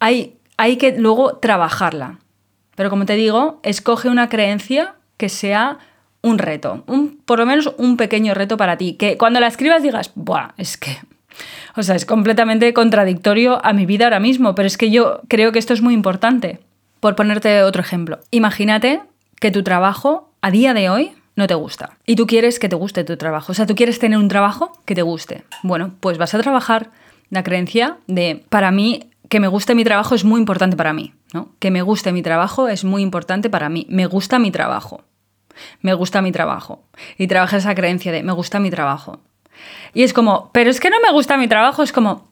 hay, 0.00 0.38
hay 0.56 0.76
que 0.76 0.98
luego 0.98 1.36
trabajarla. 1.36 2.18
Pero 2.74 2.90
como 2.90 3.06
te 3.06 3.14
digo, 3.14 3.60
escoge 3.62 4.08
una 4.08 4.28
creencia 4.28 4.96
que 5.16 5.28
sea 5.28 5.78
un 6.22 6.38
reto, 6.38 6.84
un, 6.86 7.18
por 7.24 7.38
lo 7.40 7.46
menos 7.46 7.74
un 7.78 7.96
pequeño 7.96 8.32
reto 8.32 8.56
para 8.56 8.78
ti, 8.78 8.94
que 8.94 9.18
cuando 9.18 9.40
la 9.40 9.48
escribas 9.48 9.82
digas, 9.82 10.12
Buah, 10.14 10.52
es 10.56 10.76
que... 10.76 10.96
O 11.76 11.82
sea, 11.82 11.94
es 11.94 12.04
completamente 12.04 12.72
contradictorio 12.74 13.64
a 13.64 13.72
mi 13.72 13.86
vida 13.86 14.04
ahora 14.04 14.20
mismo, 14.20 14.54
pero 14.54 14.66
es 14.66 14.76
que 14.76 14.90
yo 14.90 15.22
creo 15.28 15.50
que 15.50 15.58
esto 15.58 15.72
es 15.72 15.80
muy 15.80 15.94
importante. 15.94 16.60
Por 17.00 17.16
ponerte 17.16 17.62
otro 17.62 17.80
ejemplo, 17.80 18.20
imagínate 18.30 19.00
que 19.40 19.50
tu 19.50 19.62
trabajo 19.62 20.30
a 20.42 20.50
día 20.50 20.74
de 20.74 20.90
hoy 20.90 21.12
no 21.34 21.46
te 21.46 21.54
gusta 21.54 21.96
y 22.06 22.16
tú 22.16 22.26
quieres 22.26 22.58
que 22.58 22.68
te 22.68 22.76
guste 22.76 23.02
tu 23.04 23.16
trabajo, 23.16 23.52
o 23.52 23.54
sea, 23.54 23.66
tú 23.66 23.74
quieres 23.74 23.98
tener 23.98 24.18
un 24.18 24.28
trabajo 24.28 24.72
que 24.84 24.94
te 24.94 25.02
guste. 25.02 25.44
Bueno, 25.62 25.94
pues 26.00 26.18
vas 26.18 26.34
a 26.34 26.38
trabajar 26.38 26.90
la 27.30 27.42
creencia 27.42 27.96
de, 28.06 28.44
para 28.50 28.70
mí, 28.70 29.10
que 29.30 29.40
me 29.40 29.48
guste 29.48 29.74
mi 29.74 29.84
trabajo 29.84 30.14
es 30.14 30.24
muy 30.24 30.38
importante 30.38 30.76
para 30.76 30.92
mí, 30.92 31.14
¿no? 31.32 31.48
Que 31.58 31.70
me 31.70 31.80
guste 31.80 32.12
mi 32.12 32.22
trabajo 32.22 32.68
es 32.68 32.84
muy 32.84 33.00
importante 33.00 33.48
para 33.48 33.70
mí, 33.70 33.86
me 33.88 34.04
gusta 34.04 34.38
mi 34.38 34.50
trabajo 34.50 35.02
me 35.80 35.94
gusta 35.94 36.22
mi 36.22 36.32
trabajo. 36.32 36.82
Y 37.18 37.26
trabaja 37.26 37.58
esa 37.58 37.74
creencia 37.74 38.12
de 38.12 38.22
me 38.22 38.32
gusta 38.32 38.60
mi 38.60 38.70
trabajo. 38.70 39.20
Y 39.94 40.02
es 40.02 40.12
como, 40.12 40.50
pero 40.52 40.70
es 40.70 40.80
que 40.80 40.90
no 40.90 41.00
me 41.00 41.12
gusta 41.12 41.36
mi 41.36 41.48
trabajo, 41.48 41.82
es 41.82 41.92
como, 41.92 42.28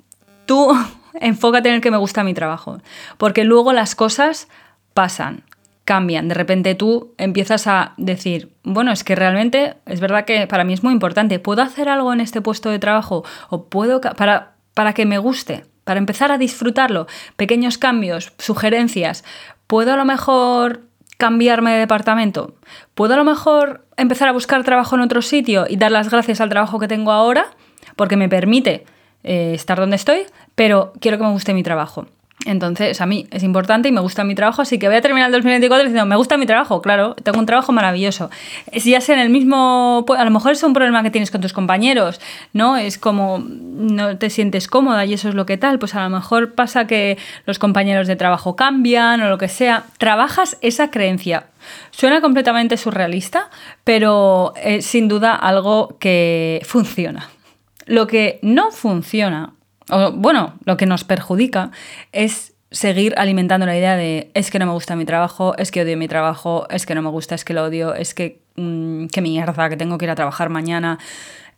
tú 0.46 0.68
enfócate 1.20 1.68
en 1.68 1.76
el 1.76 1.80
que 1.80 1.90
me 1.90 1.96
gusta 1.96 2.24
mi 2.24 2.34
trabajo. 2.34 2.78
Porque 3.18 3.44
luego 3.44 3.72
las 3.72 3.94
cosas 3.94 4.48
pasan, 4.94 5.44
cambian. 5.84 6.28
De 6.28 6.34
repente 6.34 6.74
tú 6.74 7.14
empiezas 7.18 7.66
a 7.66 7.94
decir, 7.96 8.52
bueno, 8.62 8.92
es 8.92 9.04
que 9.04 9.14
realmente 9.14 9.74
es 9.86 10.00
verdad 10.00 10.24
que 10.24 10.46
para 10.46 10.64
mí 10.64 10.72
es 10.72 10.82
muy 10.82 10.92
importante. 10.92 11.38
¿Puedo 11.38 11.62
hacer 11.62 11.88
algo 11.88 12.12
en 12.12 12.20
este 12.20 12.40
puesto 12.40 12.70
de 12.70 12.78
trabajo? 12.78 13.24
¿O 13.48 13.64
puedo 13.66 14.00
para, 14.00 14.52
para 14.74 14.92
que 14.92 15.06
me 15.06 15.18
guste? 15.18 15.64
Para 15.84 15.98
empezar 15.98 16.30
a 16.30 16.38
disfrutarlo. 16.38 17.06
Pequeños 17.36 17.78
cambios, 17.78 18.32
sugerencias. 18.38 19.24
¿Puedo 19.66 19.92
a 19.92 19.96
lo 19.96 20.04
mejor 20.04 20.82
cambiarme 21.20 21.70
de 21.70 21.78
departamento? 21.78 22.54
¿Puedo 22.96 23.14
a 23.14 23.16
lo 23.16 23.24
mejor 23.24 23.86
empezar 23.96 24.26
a 24.26 24.32
buscar 24.32 24.64
trabajo 24.64 24.96
en 24.96 25.02
otro 25.02 25.22
sitio 25.22 25.66
y 25.68 25.76
dar 25.76 25.92
las 25.92 26.10
gracias 26.10 26.40
al 26.40 26.48
trabajo 26.48 26.80
que 26.80 26.88
tengo 26.88 27.12
ahora? 27.12 27.46
Porque 27.94 28.16
me 28.16 28.28
permite 28.28 28.84
eh, 29.22 29.52
estar 29.54 29.78
donde 29.78 29.96
estoy, 29.96 30.22
pero 30.56 30.92
quiero 30.98 31.18
que 31.18 31.24
me 31.24 31.30
guste 31.30 31.54
mi 31.54 31.62
trabajo. 31.62 32.06
Entonces, 32.46 33.02
a 33.02 33.06
mí 33.06 33.26
es 33.30 33.42
importante 33.42 33.90
y 33.90 33.92
me 33.92 34.00
gusta 34.00 34.24
mi 34.24 34.34
trabajo, 34.34 34.62
así 34.62 34.78
que 34.78 34.88
voy 34.88 34.96
a 34.96 35.02
terminar 35.02 35.26
el 35.26 35.32
2024 35.32 35.84
diciendo, 35.84 36.06
me 36.06 36.16
gusta 36.16 36.38
mi 36.38 36.46
trabajo, 36.46 36.80
claro, 36.80 37.14
tengo 37.22 37.38
un 37.38 37.44
trabajo 37.44 37.70
maravilloso. 37.72 38.30
Si 38.74 38.92
ya 38.92 39.02
sea 39.02 39.16
en 39.16 39.20
el 39.20 39.28
mismo, 39.28 40.06
a 40.16 40.24
lo 40.24 40.30
mejor 40.30 40.52
es 40.52 40.62
un 40.62 40.72
problema 40.72 41.02
que 41.02 41.10
tienes 41.10 41.30
con 41.30 41.42
tus 41.42 41.52
compañeros, 41.52 42.18
¿no? 42.54 42.78
Es 42.78 42.96
como 42.96 43.44
no 43.44 44.16
te 44.16 44.30
sientes 44.30 44.68
cómoda 44.68 45.04
y 45.04 45.12
eso 45.12 45.28
es 45.28 45.34
lo 45.34 45.44
que 45.44 45.58
tal, 45.58 45.78
pues 45.78 45.94
a 45.94 46.02
lo 46.02 46.08
mejor 46.08 46.54
pasa 46.54 46.86
que 46.86 47.18
los 47.44 47.58
compañeros 47.58 48.06
de 48.06 48.16
trabajo 48.16 48.56
cambian 48.56 49.20
o 49.20 49.28
lo 49.28 49.36
que 49.36 49.48
sea. 49.48 49.84
Trabajas 49.98 50.56
esa 50.62 50.90
creencia. 50.90 51.48
Suena 51.90 52.22
completamente 52.22 52.78
surrealista, 52.78 53.50
pero 53.84 54.54
es 54.56 54.86
sin 54.86 55.08
duda 55.08 55.34
algo 55.34 55.98
que 56.00 56.62
funciona. 56.64 57.28
Lo 57.84 58.06
que 58.06 58.38
no 58.40 58.70
funciona 58.70 59.52
o 59.90 60.12
bueno, 60.12 60.54
lo 60.64 60.76
que 60.76 60.86
nos 60.86 61.04
perjudica 61.04 61.70
es 62.12 62.54
seguir 62.70 63.14
alimentando 63.16 63.66
la 63.66 63.76
idea 63.76 63.96
de 63.96 64.30
es 64.34 64.50
que 64.50 64.58
no 64.58 64.66
me 64.66 64.72
gusta 64.72 64.96
mi 64.96 65.04
trabajo, 65.04 65.56
es 65.58 65.70
que 65.70 65.82
odio 65.82 65.96
mi 65.96 66.08
trabajo, 66.08 66.66
es 66.70 66.86
que 66.86 66.94
no 66.94 67.02
me 67.02 67.10
gusta, 67.10 67.34
es 67.34 67.44
que 67.44 67.54
lo 67.54 67.64
odio, 67.64 67.94
es 67.94 68.14
que 68.14 68.40
mm, 68.56 69.06
qué 69.06 69.20
mierda, 69.20 69.68
que 69.68 69.76
tengo 69.76 69.98
que 69.98 70.04
ir 70.04 70.10
a 70.10 70.14
trabajar 70.14 70.50
mañana. 70.50 70.98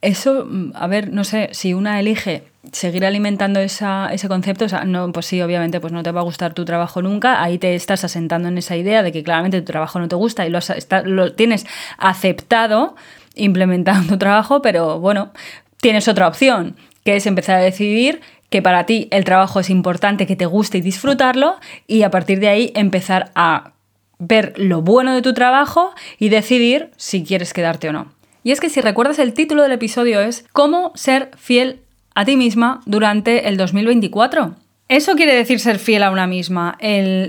Eso, 0.00 0.46
mm, 0.48 0.72
a 0.74 0.86
ver, 0.86 1.12
no 1.12 1.24
sé, 1.24 1.50
si 1.52 1.74
una 1.74 2.00
elige 2.00 2.44
seguir 2.72 3.04
alimentando 3.04 3.60
esa, 3.60 4.08
ese 4.12 4.28
concepto, 4.28 4.64
o 4.64 4.68
sea, 4.68 4.84
no, 4.84 5.12
pues 5.12 5.26
sí, 5.26 5.42
obviamente, 5.42 5.80
pues 5.80 5.92
no 5.92 6.02
te 6.02 6.12
va 6.12 6.20
a 6.20 6.24
gustar 6.24 6.54
tu 6.54 6.64
trabajo 6.64 7.02
nunca, 7.02 7.42
ahí 7.42 7.58
te 7.58 7.74
estás 7.74 8.04
asentando 8.04 8.48
en 8.48 8.56
esa 8.56 8.76
idea 8.76 9.02
de 9.02 9.12
que 9.12 9.22
claramente 9.22 9.60
tu 9.60 9.66
trabajo 9.66 9.98
no 9.98 10.08
te 10.08 10.16
gusta 10.16 10.46
y 10.46 10.50
lo, 10.50 10.60
lo 11.04 11.32
tienes 11.34 11.66
aceptado 11.98 12.94
implementando 13.34 14.08
tu 14.14 14.18
trabajo, 14.18 14.62
pero 14.62 14.98
bueno, 15.00 15.32
tienes 15.80 16.08
otra 16.08 16.28
opción, 16.28 16.76
que 17.04 17.16
es 17.16 17.26
empezar 17.26 17.56
a 17.56 17.62
decidir 17.62 18.20
que 18.50 18.62
para 18.62 18.86
ti 18.86 19.08
el 19.10 19.24
trabajo 19.24 19.60
es 19.60 19.70
importante, 19.70 20.26
que 20.26 20.36
te 20.36 20.46
guste 20.46 20.78
y 20.78 20.82
disfrutarlo, 20.82 21.56
y 21.86 22.02
a 22.02 22.10
partir 22.10 22.38
de 22.38 22.48
ahí 22.48 22.72
empezar 22.74 23.30
a 23.34 23.72
ver 24.18 24.54
lo 24.56 24.82
bueno 24.82 25.14
de 25.14 25.22
tu 25.22 25.34
trabajo 25.34 25.94
y 26.18 26.28
decidir 26.28 26.90
si 26.96 27.24
quieres 27.24 27.52
quedarte 27.52 27.88
o 27.88 27.92
no. 27.92 28.12
Y 28.44 28.52
es 28.52 28.60
que 28.60 28.70
si 28.70 28.80
recuerdas 28.80 29.18
el 29.18 29.34
título 29.34 29.62
del 29.62 29.72
episodio 29.72 30.20
es 30.20 30.44
¿Cómo 30.52 30.92
ser 30.94 31.30
fiel 31.36 31.80
a 32.14 32.24
ti 32.24 32.36
misma 32.36 32.82
durante 32.86 33.48
el 33.48 33.56
2024? 33.56 34.54
Eso 34.88 35.14
quiere 35.14 35.34
decir 35.34 35.58
ser 35.58 35.78
fiel 35.78 36.02
a 36.02 36.10
una 36.10 36.26
misma, 36.26 36.76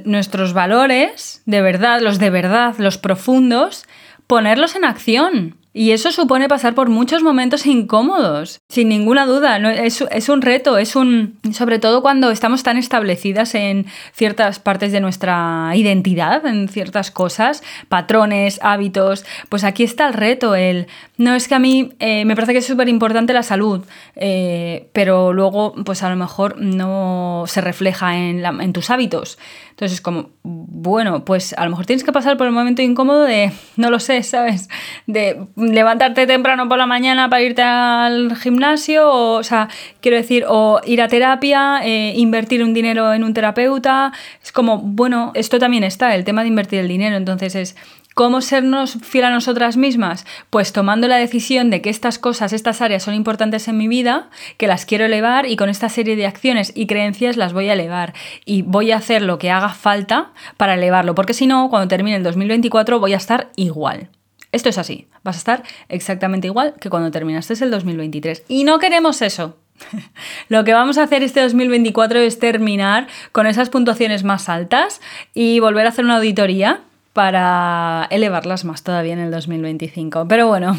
nuestros 0.03 0.53
valores, 0.53 1.41
de 1.45 1.61
verdad, 1.61 2.01
los 2.01 2.19
de 2.19 2.29
verdad, 2.29 2.75
los 2.77 2.97
profundos, 2.97 3.85
ponerlos 4.27 4.75
en 4.75 4.83
acción. 4.83 5.55
Y 5.75 5.89
eso 5.89 6.11
supone 6.11 6.47
pasar 6.47 6.75
por 6.75 6.89
muchos 6.89 7.23
momentos 7.23 7.65
incómodos, 7.65 8.61
sin 8.69 8.89
ninguna 8.89 9.25
duda. 9.25 9.57
Es, 9.73 10.01
es, 10.11 10.29
un 10.29 10.43
reto, 10.43 10.77
es 10.77 10.95
un. 10.95 11.39
Sobre 11.51 11.79
todo 11.79 12.03
cuando 12.03 12.29
estamos 12.29 12.61
tan 12.61 12.77
establecidas 12.77 13.55
en 13.55 13.87
ciertas 14.13 14.59
partes 14.59 14.91
de 14.91 14.99
nuestra 14.99 15.71
identidad, 15.73 16.45
en 16.45 16.69
ciertas 16.69 17.09
cosas, 17.09 17.63
patrones, 17.89 18.59
hábitos. 18.61 19.25
Pues 19.49 19.63
aquí 19.63 19.83
está 19.83 20.05
el 20.05 20.13
reto, 20.13 20.53
el. 20.53 20.85
No 21.17 21.33
es 21.33 21.47
que 21.47 21.55
a 21.55 21.59
mí 21.59 21.93
eh, 21.99 22.23
me 22.25 22.35
parece 22.35 22.53
que 22.53 22.59
es 22.59 22.67
súper 22.67 22.87
importante 22.87 23.33
la 23.33 23.43
salud, 23.43 23.83
eh, 24.15 24.89
pero 24.93 25.33
luego, 25.33 25.73
pues 25.85 26.03
a 26.03 26.09
lo 26.09 26.15
mejor 26.15 26.61
no 26.61 27.45
se 27.47 27.61
refleja 27.61 28.15
en, 28.17 28.45
en 28.45 28.73
tus 28.73 28.91
hábitos. 28.91 29.39
Entonces 29.73 29.93
es 29.93 30.01
como, 30.01 30.29
bueno, 30.43 31.25
pues 31.25 31.53
a 31.57 31.63
lo 31.63 31.71
mejor 31.71 31.87
tienes 31.87 32.03
que 32.03 32.11
pasar 32.11 32.37
por 32.37 32.45
el 32.45 32.53
momento 32.53 32.83
incómodo 32.83 33.23
de, 33.23 33.51
no 33.75 33.89
lo 33.89 33.99
sé, 33.99 34.21
¿sabes? 34.21 34.69
De 35.07 35.47
levantarte 35.71 36.27
temprano 36.27 36.67
por 36.67 36.77
la 36.77 36.85
mañana 36.85 37.29
para 37.29 37.41
irte 37.41 37.61
al 37.61 38.35
gimnasio, 38.35 39.09
o, 39.09 39.43
sea, 39.43 39.69
quiero 40.01 40.17
decir, 40.17 40.45
o 40.47 40.81
ir 40.85 41.01
a 41.01 41.07
terapia, 41.07 41.79
eh, 41.83 42.13
invertir 42.15 42.63
un 42.63 42.73
dinero 42.73 43.13
en 43.13 43.23
un 43.23 43.33
terapeuta. 43.33 44.11
Es 44.43 44.51
como, 44.51 44.79
bueno, 44.79 45.31
esto 45.35 45.59
también 45.59 45.83
está, 45.83 46.15
el 46.15 46.23
tema 46.23 46.41
de 46.41 46.49
invertir 46.49 46.79
el 46.79 46.87
dinero. 46.87 47.15
Entonces 47.15 47.55
es, 47.55 47.75
¿Cómo 48.13 48.41
sernos 48.41 48.99
fiel 49.01 49.25
a 49.25 49.31
nosotras 49.31 49.75
mismas? 49.75 50.25
Pues 50.51 50.71
tomando 50.71 51.07
la 51.07 51.15
decisión 51.15 51.71
de 51.71 51.81
que 51.81 51.89
estas 51.89 52.19
cosas, 52.19 52.53
estas 52.53 52.79
áreas 52.81 53.01
son 53.01 53.15
importantes 53.15 53.67
en 53.67 53.77
mi 53.77 53.87
vida, 53.87 54.29
que 54.57 54.67
las 54.67 54.85
quiero 54.85 55.05
elevar 55.05 55.47
y 55.47 55.55
con 55.55 55.67
esta 55.67 55.89
serie 55.89 56.15
de 56.15 56.27
acciones 56.27 56.71
y 56.75 56.85
creencias 56.85 57.37
las 57.37 57.53
voy 57.53 57.69
a 57.69 57.73
elevar 57.73 58.13
y 58.45 58.61
voy 58.61 58.91
a 58.91 58.97
hacer 58.97 59.23
lo 59.23 59.39
que 59.39 59.49
haga 59.49 59.69
falta 59.69 60.31
para 60.57 60.75
elevarlo, 60.75 61.15
porque 61.15 61.33
si 61.33 61.47
no, 61.47 61.69
cuando 61.71 61.87
termine 61.87 62.17
el 62.17 62.23
2024 62.23 62.99
voy 62.99 63.13
a 63.13 63.17
estar 63.17 63.49
igual. 63.55 64.09
Esto 64.53 64.69
es 64.69 64.77
así, 64.77 65.07
vas 65.23 65.35
a 65.35 65.39
estar 65.39 65.63
exactamente 65.89 66.47
igual 66.47 66.75
que 66.79 66.89
cuando 66.89 67.09
terminaste 67.11 67.55
el 67.61 67.71
2023. 67.71 68.43
Y 68.47 68.63
no 68.63 68.77
queremos 68.77 69.21
eso. 69.23 69.57
Lo 70.47 70.63
que 70.63 70.73
vamos 70.73 70.99
a 70.99 71.03
hacer 71.03 71.23
este 71.23 71.41
2024 71.41 72.19
es 72.19 72.37
terminar 72.37 73.07
con 73.31 73.47
esas 73.47 73.69
puntuaciones 73.69 74.23
más 74.23 74.49
altas 74.49 75.01
y 75.33 75.59
volver 75.59 75.87
a 75.87 75.89
hacer 75.89 76.05
una 76.05 76.17
auditoría 76.17 76.81
para 77.13 78.07
elevarlas 78.11 78.63
más 78.63 78.83
todavía 78.83 79.13
en 79.13 79.19
el 79.19 79.31
2025. 79.31 80.27
Pero 80.27 80.47
bueno, 80.47 80.77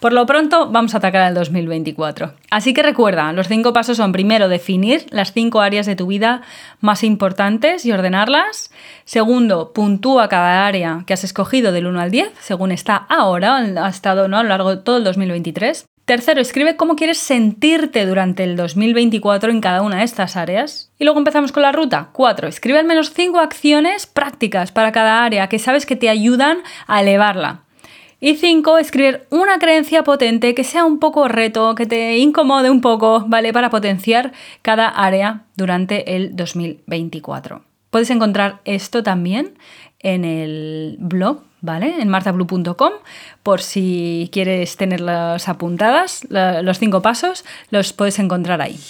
por 0.00 0.12
lo 0.12 0.26
pronto 0.26 0.70
vamos 0.70 0.94
a 0.94 0.98
atacar 0.98 1.22
al 1.22 1.34
2024. 1.34 2.34
Así 2.50 2.74
que 2.74 2.82
recuerda, 2.82 3.32
los 3.32 3.48
cinco 3.48 3.72
pasos 3.72 3.96
son 3.96 4.12
primero 4.12 4.48
definir 4.48 5.06
las 5.10 5.32
cinco 5.32 5.60
áreas 5.60 5.86
de 5.86 5.96
tu 5.96 6.06
vida 6.06 6.42
más 6.80 7.02
importantes 7.02 7.84
y 7.84 7.92
ordenarlas. 7.92 8.70
Segundo, 9.04 9.72
puntúa 9.72 10.28
cada 10.28 10.66
área 10.66 11.04
que 11.06 11.14
has 11.14 11.24
escogido 11.24 11.72
del 11.72 11.86
1 11.86 12.00
al 12.00 12.10
10, 12.10 12.32
según 12.40 12.72
está 12.72 12.96
ahora, 12.96 13.56
ha 13.56 13.88
estado 13.88 14.28
¿no? 14.28 14.38
a 14.38 14.42
lo 14.42 14.48
largo 14.50 14.76
de 14.76 14.82
todo 14.82 14.98
el 14.98 15.04
2023. 15.04 15.86
Tercero, 16.04 16.42
escribe 16.42 16.76
cómo 16.76 16.96
quieres 16.96 17.16
sentirte 17.16 18.04
durante 18.04 18.44
el 18.44 18.56
2024 18.56 19.50
en 19.50 19.62
cada 19.62 19.80
una 19.80 19.98
de 19.98 20.04
estas 20.04 20.36
áreas. 20.36 20.92
Y 20.98 21.04
luego 21.04 21.18
empezamos 21.18 21.50
con 21.50 21.62
la 21.62 21.72
ruta. 21.72 22.10
Cuatro, 22.12 22.46
escribe 22.46 22.78
al 22.78 22.84
menos 22.84 23.14
cinco 23.14 23.38
acciones 23.38 24.06
prácticas 24.06 24.70
para 24.70 24.92
cada 24.92 25.24
área 25.24 25.48
que 25.48 25.58
sabes 25.58 25.86
que 25.86 25.96
te 25.96 26.10
ayudan 26.10 26.58
a 26.86 27.00
elevarla. 27.00 27.63
Y 28.24 28.36
cinco, 28.36 28.78
escribir 28.78 29.26
una 29.28 29.58
creencia 29.58 30.02
potente 30.02 30.54
que 30.54 30.64
sea 30.64 30.86
un 30.86 30.98
poco 30.98 31.28
reto, 31.28 31.74
que 31.74 31.84
te 31.84 32.16
incomode 32.16 32.70
un 32.70 32.80
poco, 32.80 33.22
¿vale? 33.28 33.52
Para 33.52 33.68
potenciar 33.68 34.32
cada 34.62 34.88
área 34.88 35.42
durante 35.56 36.16
el 36.16 36.34
2024. 36.34 37.60
Puedes 37.90 38.08
encontrar 38.08 38.60
esto 38.64 39.02
también 39.02 39.58
en 39.98 40.24
el 40.24 40.96
blog 41.00 41.42
¿vale? 41.60 42.00
En 42.00 42.08
martablue.com, 42.08 42.92
por 43.42 43.60
si 43.60 44.30
quieres 44.32 44.78
tenerlas 44.78 45.46
apuntadas, 45.46 46.26
los 46.30 46.78
cinco 46.78 47.02
pasos, 47.02 47.44
los 47.68 47.92
puedes 47.92 48.18
encontrar 48.18 48.62
ahí. 48.62 48.80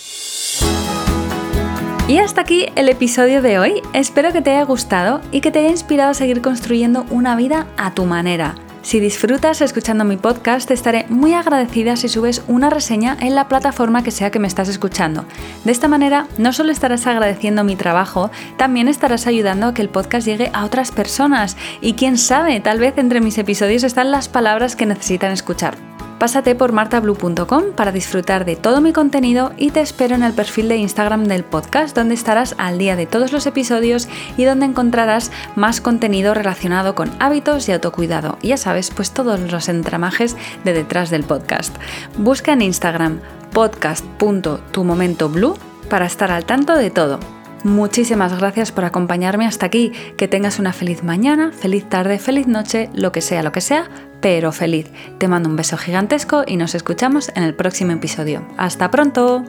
Y 2.07 2.18
hasta 2.18 2.42
aquí 2.42 2.66
el 2.77 2.88
episodio 2.88 3.42
de 3.42 3.59
hoy. 3.59 3.83
Espero 3.94 4.33
que 4.33 4.42
te 4.42 4.53
haya 4.53 4.62
gustado 4.62 5.20
y 5.33 5.40
que 5.40 5.51
te 5.51 5.59
haya 5.59 5.70
inspirado 5.70 6.12
a 6.12 6.14
seguir 6.14 6.40
construyendo 6.40 7.05
una 7.11 7.35
vida 7.35 7.66
a 7.77 7.94
tu 7.94 8.05
manera 8.05 8.55
si 8.85 9.01
disfrutas 9.01 9.62
escuchando 9.62 10.05
mi 10.05 10.18
podcast, 10.18 10.68
te 10.68 10.75
estaré 10.75 11.07
muy 11.09 11.33
agradecida 11.33 11.97
si 11.97 12.11
subes 12.11 12.42
una 12.49 12.68
reseña 12.68 13.16
en 13.18 13.35
la 13.35 13.49
plataforma 13.49 14.03
que 14.03 14.11
sea 14.11 14.31
que 14.31 14.38
me 14.38 14.47
estás 14.47 14.68
escuchando. 14.68 15.25
De 15.64 15.73
esta 15.73 15.88
manera, 15.88 16.29
no 16.37 16.53
solo 16.53 16.70
estarás 16.70 17.07
agradeciendo 17.07 17.64
mi 17.64 17.77
trabajo, 17.77 18.31
también 18.59 18.88
estarás 18.88 19.27
ayudando 19.27 19.68
a 19.68 19.75
que 19.75 19.81
el 19.81 19.88
podcast 19.88 20.27
llegue 20.27 20.51
a 20.53 20.66
otras 20.66 20.92
personas. 20.92 21.57
Y 21.81 21.94
quién 21.94 22.18
sabe, 22.18 22.61
tal 22.61 22.79
vez 22.79 22.99
entre 22.99 23.23
mis 23.23 23.38
episodios 23.38 23.85
están 23.85 24.11
las 24.11 24.29
palabras 24.29 24.77
que 24.77 24.85
necesitan 24.85 25.33
escuchar. 25.33 25.93
Pásate 26.25 26.55
por 26.55 26.73
martablue.com 26.73 27.73
para 27.77 27.93
disfrutar 27.93 28.47
de 28.47 28.57
todo 28.57 28.81
mi 28.81 28.95
contenido 28.95 29.53
y 29.59 29.73
te 29.73 29.83
espero 29.83 30.15
en 30.15 30.23
el 30.23 30.33
perfil 30.33 30.69
de 30.69 30.79
Instagram 30.79 31.25
del 31.25 31.45
podcast 31.45 31.95
donde 31.95 32.15
estarás 32.15 32.55
al 32.57 32.79
día 32.79 32.97
de 32.97 33.05
todos 33.05 33.31
los 33.31 33.47
episodios 33.47 34.09
y 34.39 34.45
donde 34.45 34.65
encontrarás 34.65 35.31
más 35.55 35.83
contenido 35.83 36.33
relacionado 36.33 36.95
con 36.95 37.13
hábitos 37.19 37.69
y 37.69 37.73
autocuidado. 37.73 38.39
ya 38.43 38.57
sabes, 38.57 38.91
pues 38.91 39.11
todos 39.11 39.39
los 39.39 39.69
entramajes 39.69 40.35
de 40.65 40.73
detrás 40.73 41.11
del 41.11 41.25
podcast. 41.25 41.77
Busca 42.17 42.55
en 42.55 42.63
Instagram 42.63 43.21
podcast.tumomentoblue 43.53 45.57
para 45.91 46.07
estar 46.07 46.31
al 46.31 46.47
tanto 46.47 46.75
de 46.75 46.91
todo. 46.91 47.21
Muchísimas 47.65 48.39
gracias 48.39 48.73
por 48.73 48.85
acompañarme 48.85 49.47
hasta 49.47 49.67
aquí. 49.67 49.93
Que 50.17 50.29
tengas 50.29 50.59
una 50.59 50.75
feliz 50.75 51.03
mañana, 51.03 51.51
feliz 51.51 51.89
tarde, 51.89 52.19
feliz 52.19 52.47
noche, 52.47 52.91
lo 52.93 53.11
que 53.11 53.23
sea, 53.23 53.43
lo 53.43 53.53
que 53.53 53.63
sea, 53.63 53.89
pero 54.25 54.53
feliz. 54.53 54.87
Te 55.19 55.29
mando 55.29 55.51
un 55.51 55.57
beso 55.57 55.77
gigantesco 55.77 56.45
y 56.47 56.57
nos 56.57 56.75
escuchamos 56.75 57.31
en 57.37 57.43
el 57.43 57.53
próximo 57.53 57.93
episodio. 57.93 58.43
¡Hasta 58.57 58.91
pronto! 58.91 59.45